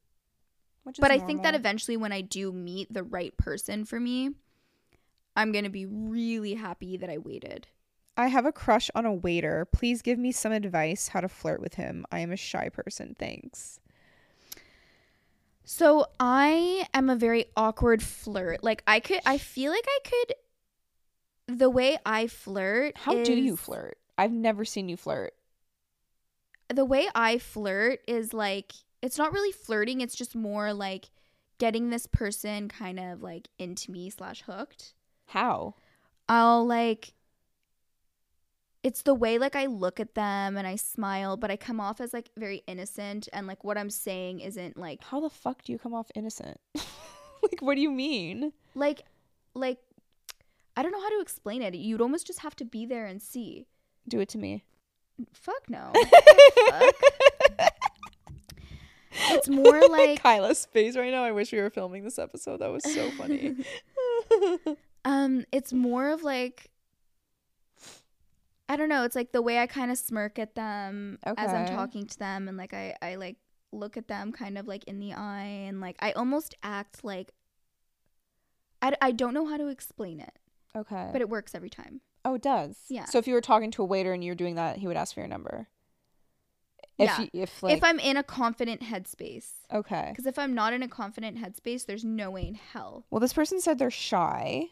[0.98, 4.30] But I think that eventually when I do meet the right person for me,
[5.36, 7.66] I'm going to be really happy that I waited.
[8.16, 9.64] I have a crush on a waiter.
[9.64, 12.06] Please give me some advice how to flirt with him.
[12.12, 13.16] I am a shy person.
[13.18, 13.80] Thanks.
[15.64, 18.62] So I am a very awkward flirt.
[18.62, 23.56] Like I could I feel like I could the way I flirt How do you
[23.56, 23.98] flirt?
[24.16, 25.34] I've never seen you flirt.
[26.72, 28.72] The way I flirt is like
[29.04, 31.10] it's not really flirting, it's just more like
[31.58, 34.94] getting this person kind of like into me slash hooked.
[35.26, 35.74] How?
[36.26, 37.12] I'll like
[38.82, 42.00] it's the way like I look at them and I smile, but I come off
[42.00, 45.72] as like very innocent and like what I'm saying isn't like How the fuck do
[45.72, 46.58] you come off innocent?
[46.74, 48.54] like, what do you mean?
[48.74, 49.02] like
[49.54, 49.78] like
[50.78, 51.74] I don't know how to explain it.
[51.74, 53.66] You'd almost just have to be there and see.
[54.08, 54.64] Do it to me.
[55.34, 55.92] Fuck no.
[56.70, 56.94] Fuck.
[59.30, 61.24] It's more like Kyla's face right now.
[61.24, 62.58] I wish we were filming this episode.
[62.58, 63.56] That was so funny.
[65.04, 66.70] um it's more of like
[68.68, 71.66] I don't know, it's like the way I kind of smirk at them as I'm
[71.66, 73.36] talking to them and like I I like
[73.72, 77.32] look at them kind of like in the eye and like I almost act like
[78.80, 80.38] I, I don't know how to explain it,
[80.76, 81.08] okay.
[81.10, 82.02] but it works every time.
[82.24, 82.76] oh, it does.
[82.88, 83.06] Yeah.
[83.06, 84.96] So if you were talking to a waiter and you were doing that, he would
[84.96, 85.68] ask for your number.
[86.98, 87.20] If Yeah.
[87.22, 89.50] you, if like if I'm in a confident headspace.
[89.72, 90.08] okay.
[90.10, 93.04] Because if I'm not in a confident headspace, there's no way in hell.
[93.10, 94.68] Well, this person said they're shy.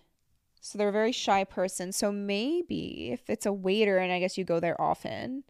[0.61, 1.91] So they're a very shy person.
[1.91, 5.43] So maybe if it's a waiter and I guess you go there often,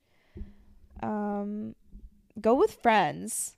[1.03, 1.75] um
[2.41, 3.57] go with friends.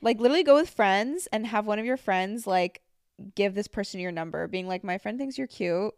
[0.00, 2.80] Like literally go with friends and have one of your friends like
[3.34, 5.92] give this person your number, being like, my friend thinks you're cute.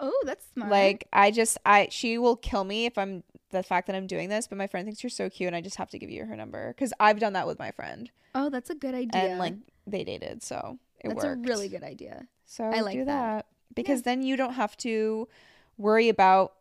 [0.00, 0.70] Oh, that's smart.
[0.70, 4.28] Like I just I she will kill me if I'm the fact that I'm doing
[4.28, 6.24] this, but my friend thinks you're so cute and I just have to give you
[6.24, 9.22] her number cuz I've done that with my friend oh, that's a good idea.
[9.22, 9.54] and like
[9.86, 11.46] they dated, so it that's worked.
[11.46, 12.28] a really good idea.
[12.44, 13.06] So I like do that.
[13.06, 15.26] that, because then you don't have to
[15.78, 16.52] worry about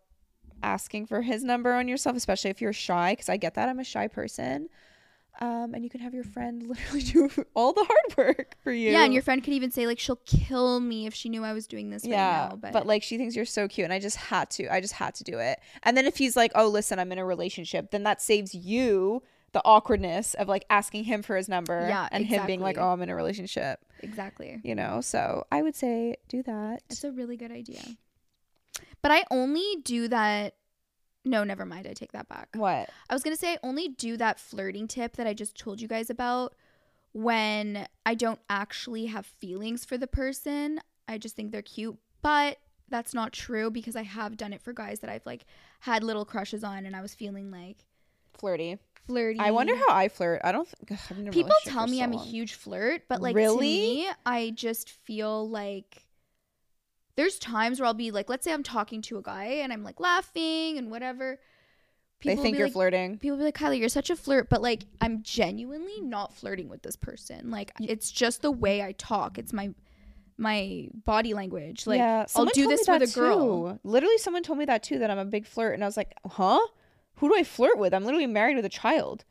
[0.64, 3.12] asking for his number on yourself, especially if you're shy.
[3.12, 4.70] Because I get that I'm a shy person,
[5.42, 8.92] um, and you can have your friend literally do all the hard work for you.
[8.92, 11.54] Yeah, and your friend could even say like she'll kill me if she knew I
[11.54, 12.56] was doing this yeah, right now.
[12.56, 14.74] But, but like she thinks you're so cute, and I just had to.
[14.74, 15.60] I just had to do it.
[15.84, 19.24] And then if he's like, "Oh, listen, I'm in a relationship," then that saves you
[19.52, 21.88] the awkwardness of like asking him for his number.
[21.88, 24.60] Yeah, and him being like, "Oh, I'm in a relationship." exactly.
[24.64, 26.84] You know, so I would say do that.
[26.90, 27.82] It's a really good idea.
[29.02, 30.56] But I only do that.
[31.26, 31.88] No, never mind.
[31.88, 32.50] I take that back.
[32.56, 32.90] What?
[33.10, 35.82] I was going to say I only do that flirting tip that I just told
[35.82, 36.54] you guys about
[37.14, 40.80] when I don't actually have feelings for the person.
[41.08, 41.98] I just think they're cute.
[42.22, 42.58] But
[42.90, 45.46] that's not true because I have done it for guys that I've like
[45.80, 47.86] had little crushes on and I was feeling like
[48.38, 48.78] Flirty.
[49.08, 49.40] flirty.
[49.40, 50.42] I wonder how I flirt.
[50.44, 50.68] I don't.
[50.88, 53.56] Th- I've been people tell me so I'm a huge flirt, but like Really?
[53.56, 56.05] to me, I just feel like
[57.16, 59.84] there's times where I'll be like, let's say I'm talking to a guy and I'm
[59.84, 61.40] like laughing and whatever.
[62.24, 63.18] They think you're like, flirting.
[63.20, 66.82] People be like, Kylie, you're such a flirt, but like I'm genuinely not flirting with
[66.82, 67.52] this person.
[67.52, 69.38] Like it's just the way I talk.
[69.38, 69.74] It's my
[70.38, 71.88] my body language.
[71.88, 73.74] Like yeah, I'll do this with a girl.
[73.74, 73.80] too.
[73.84, 75.00] Literally, someone told me that too.
[75.00, 76.60] That I'm a big flirt, and I was like, huh?
[77.18, 77.94] Who do I flirt with?
[77.94, 79.24] I'm literally married with a child,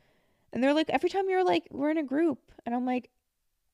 [0.53, 3.11] and they're like, every time you're like, we're in a group, and I'm like,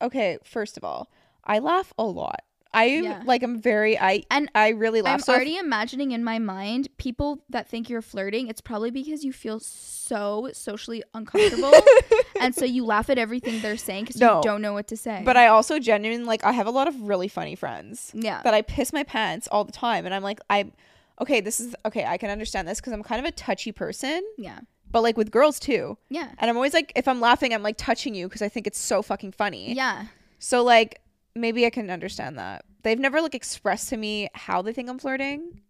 [0.01, 0.37] okay.
[0.43, 1.11] First of all,
[1.45, 2.41] I laugh a lot.
[2.73, 3.21] I Yeah.
[3.25, 5.15] like I'm very I And I really laugh.
[5.15, 8.47] I'm So if- already imagining in my mind people that think you're flirting.
[8.47, 11.71] It's probably because you feel so socially uncomfortable,
[12.39, 14.37] and so you laugh at everything they're saying because No.
[14.37, 15.21] you don't know what to say.
[15.25, 18.11] but I also genuinely like I have a lot of really funny friends.
[18.13, 20.05] yeah, that I piss my pants all the time.
[20.05, 20.71] And I'm like, I,
[21.19, 22.05] okay, this is okay.
[22.05, 24.59] I can understand this because I'm kind of a touchy person, yeah,
[24.91, 25.97] but like with girls too.
[26.09, 28.65] yeah, And I'm always like, if I'm laughing, I'm like touching you because I think
[28.67, 29.73] it's so fucking funny.
[29.73, 30.05] yeah.
[30.39, 30.99] So like,
[31.35, 32.65] maybe I can understand that.
[32.83, 35.61] They've never like expressed to me how they think I'm flirting,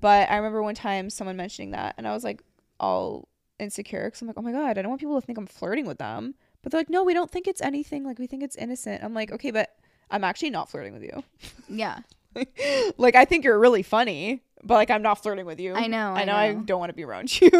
[0.00, 2.42] but I remember one time someone mentioning that, and I was like,
[2.80, 5.46] all insecure because I'm like, oh my god, I don't want people to think I'm
[5.46, 6.34] flirting with them.
[6.62, 8.04] But they're like, no, we don't think it's anything.
[8.04, 9.04] Like we think it's innocent.
[9.04, 9.70] I'm like, okay, but
[10.10, 11.22] I'm actually not flirting with you.
[11.68, 11.98] yeah.
[12.98, 15.74] like I think you're really funny, but like I'm not flirting with you.
[15.74, 16.34] I know, I I know.
[16.34, 17.50] I don't want to be around you.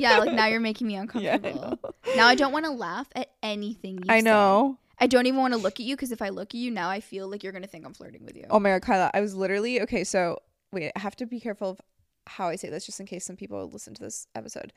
[0.00, 1.78] yeah, like now you're making me Yeah, I uncomfortable.
[2.16, 4.78] now I don't want to laugh at anything you I know.
[4.98, 6.88] I don't even want to look at you because if I look at you now,
[6.88, 8.44] I feel like you're gonna think I'm flirting with you.
[8.50, 10.04] Oh my god, Kyla, I was literally okay.
[10.04, 10.38] So
[10.72, 11.80] wait, I have to be careful of
[12.26, 14.72] how I say this, just in case some people listen to this episode.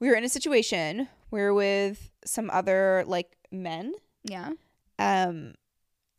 [0.00, 1.08] We were in a situation.
[1.30, 4.50] We were with some other like men, Yeah.
[4.98, 5.54] um,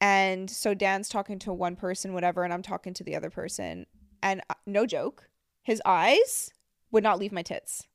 [0.02, 3.86] and so Dan's talking to one person, whatever, and I'm talking to the other person,
[4.24, 5.30] and uh, no joke,
[5.62, 6.52] his eyes
[6.92, 7.86] would not leave my tits.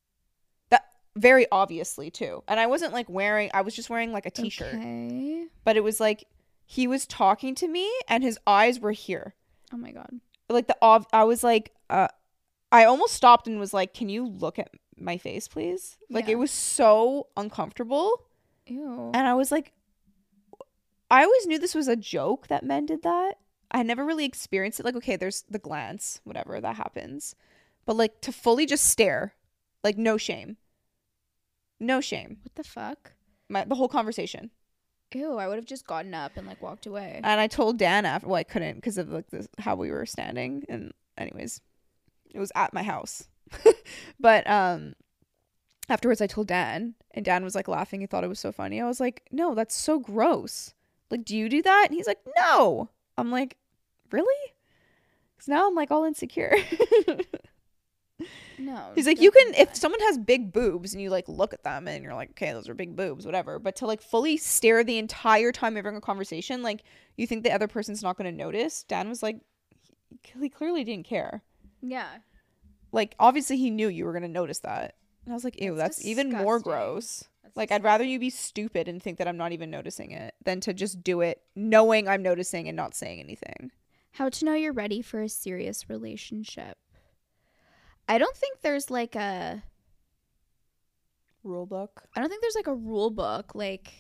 [1.16, 3.51] Very obviously too, and I wasn't like wearing.
[3.53, 4.75] I was just wearing like a t-shirt.
[4.75, 5.46] Okay.
[5.64, 6.25] but it was like
[6.66, 9.35] he was talking to me and his eyes were here
[9.73, 10.20] Oh my god.
[10.49, 12.07] like the ob- i was like uh
[12.70, 16.33] i almost stopped and was like can you look at my face please like Yeah.
[16.35, 18.25] it was so uncomfortable
[18.66, 19.11] Ew.
[19.12, 19.73] and i was like
[21.11, 23.35] i always knew this was a joke that men did that
[23.73, 27.35] i never really experienced it like okay there's the glance whatever that happens
[27.85, 29.35] but like to fully just stare
[29.83, 30.57] like no shame
[31.81, 33.12] no shame What the fuck?
[33.49, 34.51] my, the whole conversation
[35.14, 35.38] Ew.
[35.38, 37.21] I would have just gotten up and like walked away.
[37.23, 40.07] And I told Dan after, well, I couldn't because of like this, how we were
[40.07, 40.64] standing.
[40.69, 41.61] And anyways,
[42.33, 43.29] it was at my house.
[44.21, 44.95] but um,
[45.88, 48.01] afterwards, I told Dan, and Dan was like laughing.
[48.01, 48.81] He thought it was so funny.
[48.81, 50.75] I was like, no, that's so gross.
[51.11, 51.87] Like, do you do that?
[51.88, 52.88] And he's like, no.
[53.19, 53.57] I'm like,
[54.12, 54.53] really?
[55.37, 56.55] Because now I'm like all insecure.
[58.59, 58.92] no.
[58.94, 61.88] He's like, you can if someone has big boobs and you like look at them
[61.88, 63.59] and you're like, okay, those are big boobs, whatever.
[63.59, 66.83] But to like fully stare the entire time you're having a conversation, like
[67.16, 68.83] you think the other person's not going to notice.
[68.85, 69.40] Dan was like,
[70.40, 71.42] he clearly didn't care.
[71.83, 72.09] Yeah.
[72.92, 74.94] Like obviously he knew you were going to notice that.
[75.24, 77.24] And I was like, ew, That's that's, even more gross.
[77.42, 80.35] That's Like I'd rather you be stupid and think that I'm not even noticing it
[80.44, 83.70] than to just do it knowing I'm noticing and not saying anything.
[84.12, 86.78] How to know you're ready for a serious relationship.
[88.11, 89.62] I don't think there's like a
[91.42, 92.04] Rule book.
[92.14, 93.54] I don't think there's like a rule book.
[93.54, 93.92] Like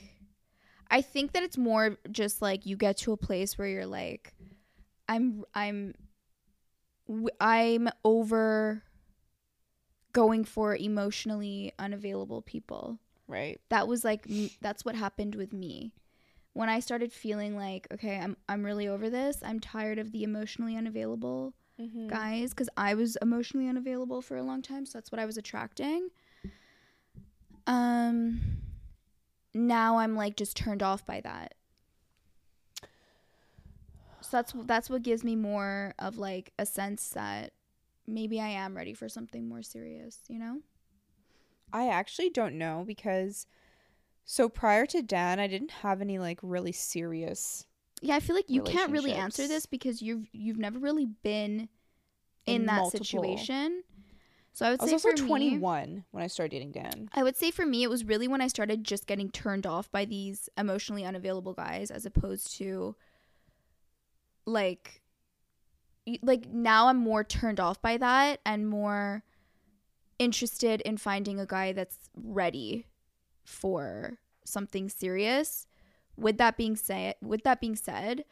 [0.90, 4.34] I think that it's more just like you get to a place where you're like
[5.08, 5.94] I'm I'm
[7.40, 8.82] I'm over
[10.12, 12.98] going for emotionally unavailable people.
[13.28, 13.60] Right.
[13.70, 14.26] That was like
[14.60, 15.92] that's what happened with me.
[16.54, 19.38] when I started feeling like, okay, I'm I'm really over this.
[19.44, 22.08] I'm tired of the emotionally unavailable Mm-hmm.
[22.08, 25.36] guys because I was emotionally unavailable for a long time, so that's what I was
[25.38, 26.10] attracting.
[27.66, 28.40] Um
[29.54, 31.54] now I'm like just turned off by that.
[34.20, 37.52] So that's that's what gives me more of like a sense that
[38.06, 40.58] maybe I am ready for something more serious, you know?
[41.72, 43.46] I actually don't know because
[44.24, 47.66] so prior to Dan, I didn't have any like really serious.
[48.00, 51.68] Yeah, I feel like you can't really answer this because you've you've never really been
[52.46, 53.04] in, In that multiple.
[53.04, 53.82] situation.
[54.52, 57.08] So I would I was say also for me, 21 when I started dating Dan.
[57.12, 59.90] I would say for me, it was really when I started just getting turned off
[59.92, 62.96] by these emotionally unavailable guys, as opposed to
[64.46, 65.02] like,
[66.22, 69.22] like now I'm more turned off by that and more
[70.18, 72.86] interested in finding a guy that's ready
[73.44, 75.66] for something serious.
[76.20, 78.24] With that being said, with that being said,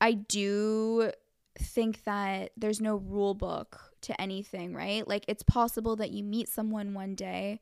[0.00, 1.10] I do
[1.58, 5.06] think that there's no rule book to anything, right?
[5.06, 7.60] Like it's possible that you meet someone one day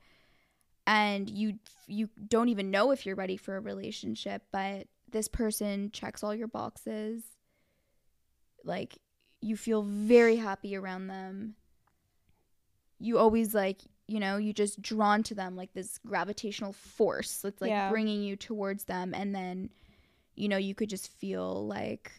[0.86, 5.90] and you you don't even know if you're ready for a relationship, but this person
[5.92, 7.22] checks all your boxes.
[8.64, 8.98] Like
[9.40, 11.54] you feel very happy around them.
[12.98, 17.60] You always like, you know, you just drawn to them like this gravitational force that's
[17.60, 17.90] like Yeah.
[17.90, 19.70] bringing you towards them and then
[20.36, 22.12] you know, you could just feel like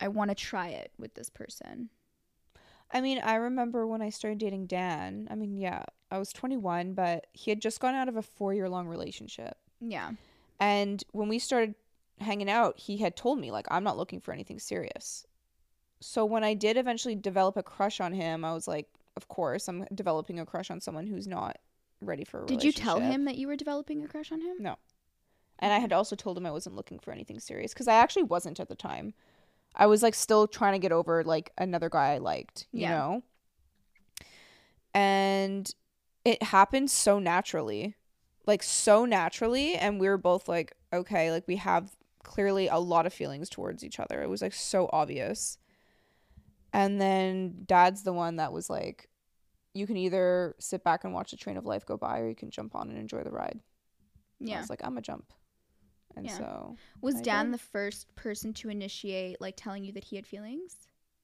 [0.00, 1.88] I want to try it with this person.
[2.92, 5.26] I mean, I remember when I started dating Dan.
[5.30, 8.52] I mean, yeah, I was 21, but he had just gone out of a four
[8.52, 9.56] year long relationship.
[9.80, 10.12] Yeah.
[10.60, 11.74] And when we started
[12.20, 15.24] hanging out, he had told me, like, I'm not looking for anything serious.
[16.00, 18.86] So when I did eventually develop a crush on him, I was like,
[19.18, 21.58] of course, I'm developing a crush on someone who's not
[22.00, 22.74] ready for a relationship.
[22.74, 24.56] Did you tell him that you were developing a crush on him?
[24.60, 24.76] No.
[25.58, 28.22] And I had also told him I wasn't looking for anything serious because I actually
[28.22, 29.12] wasn't at the time.
[29.74, 32.90] I was like still trying to get over like another guy I liked, you Yeah.
[32.96, 33.22] know?
[34.94, 35.74] And
[36.24, 37.96] it happened so naturally.
[38.46, 41.90] Like so naturally and we were both like okay, like we have
[42.22, 44.22] clearly a lot of feelings towards each other.
[44.22, 45.58] It was like so obvious.
[46.72, 49.08] And then dad's the one that was like
[49.74, 52.34] you can either sit back and watch the train of life go by or you
[52.34, 53.60] can jump on and enjoy the ride.
[54.40, 54.60] And I Yeah.
[54.60, 55.32] was like, I'm a jump.
[56.16, 56.36] And Yeah.
[56.38, 57.54] so Was I Dan did.
[57.54, 60.74] the first person to initiate like telling you that he had feelings?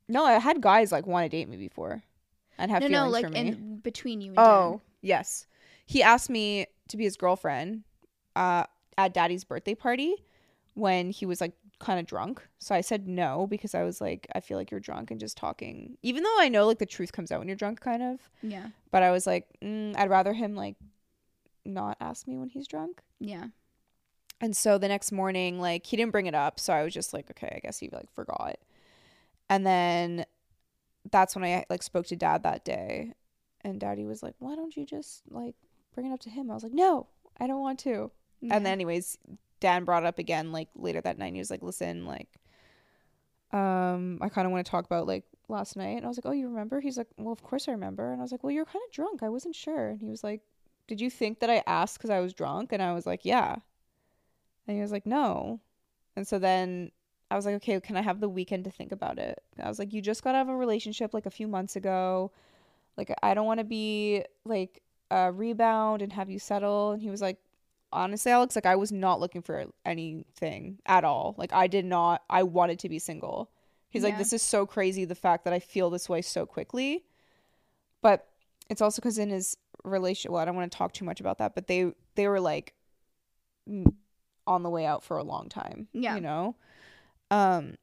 [0.08, 2.02] No, I had guys like want to date me before
[2.58, 3.50] and have no, feelings no, no, like for me.
[3.50, 5.46] in between you and oh, yes.
[5.86, 7.82] He asked me to be his girlfriend
[8.36, 8.64] uh,
[8.96, 10.14] at daddy's birthday party
[10.74, 12.46] when he was like kind of drunk.
[12.58, 15.36] So I said no because I was like, I feel like you're drunk and just
[15.36, 15.96] talking.
[16.02, 18.20] Even though I know like the truth comes out when you're drunk, kind of.
[18.42, 18.68] Yeah.
[18.90, 20.76] But I was like, mm, I'd rather him like
[21.64, 23.02] not ask me when he's drunk.
[23.20, 23.46] Yeah.
[24.40, 27.14] And so the next morning, like he didn't bring it up, so I was just
[27.14, 28.56] like, okay, I guess he like forgot.
[29.48, 30.24] And then
[31.10, 33.14] that's when I like spoke to dad that day,
[33.62, 35.54] and daddy was like, why don't you just like
[35.94, 36.50] bring it up to him?
[36.50, 37.06] I was like, no,
[37.38, 38.10] I don't want to.
[38.40, 38.56] Yeah.
[38.56, 39.16] And then anyways,
[39.64, 41.32] Dan brought up again like later that night.
[41.32, 42.28] He was like, listen, like,
[43.50, 45.96] um, I kind of want to talk about like last night.
[45.96, 46.82] And I was like, oh, you remember?
[46.82, 48.12] He's like, well, of course I remember.
[48.12, 49.22] And I was like, well, you're kind of drunk.
[49.22, 49.88] I wasn't sure.
[49.88, 50.42] And he was like,
[50.86, 52.74] did you think that I asked because I was drunk?
[52.74, 53.56] And I was like, yeah.
[54.68, 55.60] And he was like, no.
[56.14, 56.90] And so then
[57.30, 59.42] I was like, okay, can I have the weekend to think about it?
[59.58, 62.32] I was like, you just got out of a relationship like a few months ago.
[62.98, 66.90] Like, I don't want to be like a rebound and have you settle.
[66.92, 67.38] And he was like,
[67.94, 71.34] honestly, Alex, like, I was not looking for anything at all.
[71.38, 73.50] Like, I did not, I wanted to be single.
[73.88, 77.04] He's like, this is so crazy the fact that I feel this way so quickly.
[78.02, 78.26] But
[78.68, 80.32] it's also because in his relationship.
[80.32, 82.74] well, I don't want to talk too much about that, but they, they were like,
[84.46, 85.88] on the way out for a long time.
[85.92, 86.16] Yeah.
[86.16, 86.56] You know?
[87.30, 87.76] Um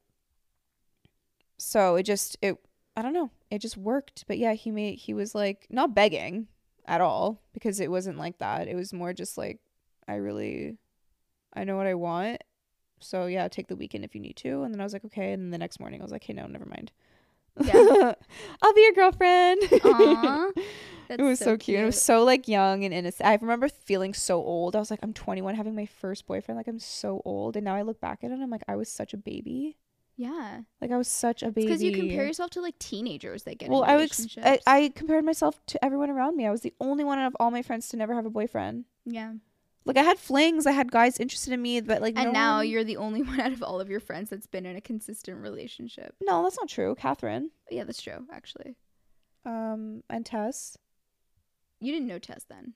[1.58, 2.56] so it just it
[2.96, 3.30] I don't know.
[3.50, 4.24] It just worked.
[4.26, 6.48] But yeah, he made he was like not begging
[6.86, 8.68] at all because it wasn't like that.
[8.68, 9.60] It was more just like
[10.08, 10.76] I really
[11.54, 12.42] I know what I want.
[13.00, 14.62] So yeah, take the weekend if you need to.
[14.62, 15.32] And then I was like, okay.
[15.32, 16.92] And then the next morning I was like, hey, no, never mind.
[17.60, 18.14] Yeah.
[18.62, 19.62] I'll be your girlfriend.
[21.10, 21.80] It was so, cute.
[21.80, 23.28] It was so like young and innocent.
[23.28, 24.74] I remember feeling so old.
[24.74, 26.56] I was like, I'm 21, having my first boyfriend.
[26.56, 27.56] Like I'm so old.
[27.56, 29.76] And now I look back at it, and I'm like, I was such a baby.
[30.16, 30.60] Yeah.
[30.80, 31.66] Like I was such a baby.
[31.66, 34.38] Because you compare yourself to like teenagers that get Well, I was.
[34.42, 34.58] I.
[34.66, 36.46] I compared myself to everyone around me.
[36.46, 38.84] I was the only one out of all my friends to never have a boyfriend.
[39.04, 39.32] yeah.
[39.84, 40.66] Like I had flings.
[40.66, 42.14] I had guys interested in me, but like.
[42.16, 44.46] And no now one- you're the only one out of all of your friends that's
[44.46, 46.14] been in a consistent relationship.
[46.22, 46.94] No, that's not true.
[46.94, 48.76] Catherine, Yeah, that's true, actually.
[49.44, 50.76] um, and Tess.
[51.80, 52.74] You didn't know Tess then.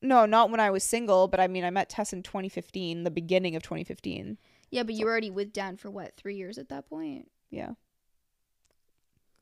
[0.00, 3.10] no, not when I was single, but I mean, I met Tess in 2015, the
[3.10, 4.38] beginning of 2015.
[4.70, 7.30] Yeah, but you were already with Dan for what, three years at that point?
[7.50, 7.72] Yeah.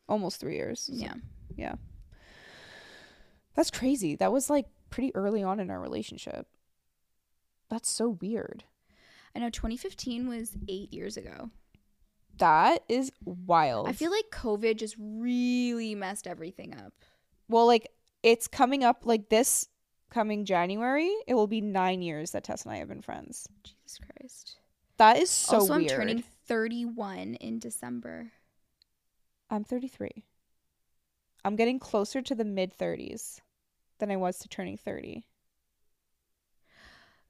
[0.08, 0.80] Almost three years.
[0.80, 1.14] So, Yeah.
[1.56, 1.74] yeah.
[3.54, 4.16] That's crazy.
[4.16, 6.46] That was like pretty early on in our relationship.
[7.72, 8.64] That's so weird.
[9.34, 11.48] I know 2015 was eight years ago.
[12.36, 13.88] That is wild.
[13.88, 16.92] I feel like COVID just really messed everything up.
[17.48, 17.90] well, like
[18.22, 19.68] it's coming up like this
[20.10, 23.48] coming January, it will be nine years that Tess and I have been friends.
[23.64, 24.56] Jesus Christ.
[24.98, 25.92] That is so also, weird.
[25.92, 28.32] I'm turning 31 in December.
[29.48, 30.10] I'm 33.
[31.42, 33.40] I'm getting closer to the mid 30s
[33.98, 35.24] than I was to turning 30.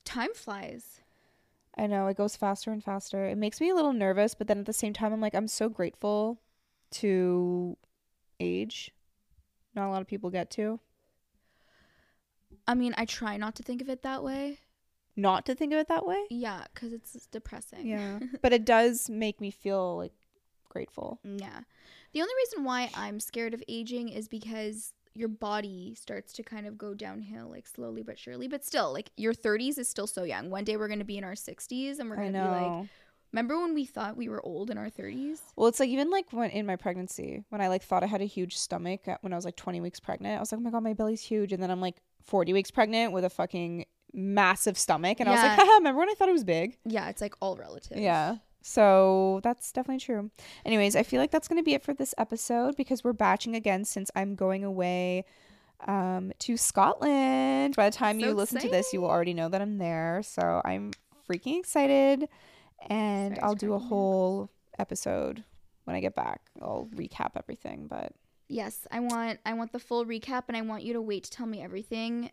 [0.04, 1.00] Time flies.
[1.76, 3.26] I know it goes faster and faster.
[3.26, 5.48] It makes me a little nervous, but then at the same time, I'm like, I'm
[5.48, 6.38] so grateful
[6.92, 7.76] to
[8.38, 8.90] age.
[9.74, 10.80] Not a lot of people get to.
[12.66, 14.58] I mean, I try not to think of it that way.
[15.16, 16.24] Not to think of it that way.
[16.30, 17.86] Yeah, because it's depressing.
[17.86, 18.18] Yeah.
[18.42, 20.12] but it does make me feel like
[20.68, 21.20] grateful.
[21.26, 21.60] Mm, yeah.
[22.12, 26.66] The only reason why I'm scared of aging is because your body starts to kind
[26.66, 28.48] of go downhill, like slowly but surely.
[28.48, 30.50] But still, like your 30s is still so young.
[30.50, 32.88] One day we're going to be in our 60s and we're going to be like,
[33.32, 35.40] remember when we thought we were old in our 30s?
[35.56, 38.22] Well, it's like even like when in my pregnancy, when I like thought I had
[38.22, 40.70] a huge stomach when I was like 20 weeks pregnant, I was like, oh my
[40.70, 44.78] god, my belly's huge, and then I'm like 40 weeks pregnant with a fucking massive
[44.78, 46.76] stomach, and I was like, haha, remember when I thought it was big?
[46.84, 47.98] Yeah, it's like all relative.
[47.98, 48.36] Yeah.
[48.62, 50.30] So that's definitely true.
[50.64, 53.54] Anyways, I feel like that's going to be it for this episode because we're batching
[53.54, 55.24] again since I'm going away
[55.86, 57.76] um, to Scotland.
[57.76, 60.22] By the time So you listen to this, you will already know that I'm there.
[60.24, 60.92] So I'm
[61.28, 62.28] freaking excited.
[62.88, 63.88] And Sorry, I'll do a cracking me up.
[63.88, 65.44] whole episode
[65.84, 66.40] when I get back.
[66.60, 67.86] I'll recap everything.
[67.88, 68.12] But
[68.48, 71.30] Yes, I want I want the full recap and I want you to wait to
[71.30, 72.30] tell me everything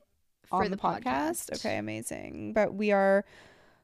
[0.49, 1.53] for on the, podcast.
[1.55, 2.51] Okay, amazing.
[2.53, 3.23] But we are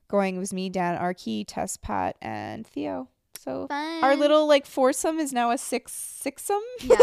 [0.07, 3.09] going, was me, Dan, Arky, Tess, Pat, and Theo.
[3.39, 4.03] So Fun.
[4.03, 5.91] our little like foursome is now a six
[6.25, 6.59] sixsome.
[6.81, 6.97] Yeah,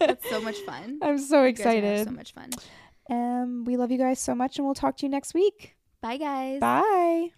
[0.00, 0.98] That's so much fun.
[1.02, 2.04] I'm so You guys are gonna have excited.
[2.08, 2.50] So much fun.
[3.08, 5.76] Um, we love you guys so much, and we'll talk to you next week.
[6.02, 6.60] Bye guys.
[6.60, 7.30] Bye.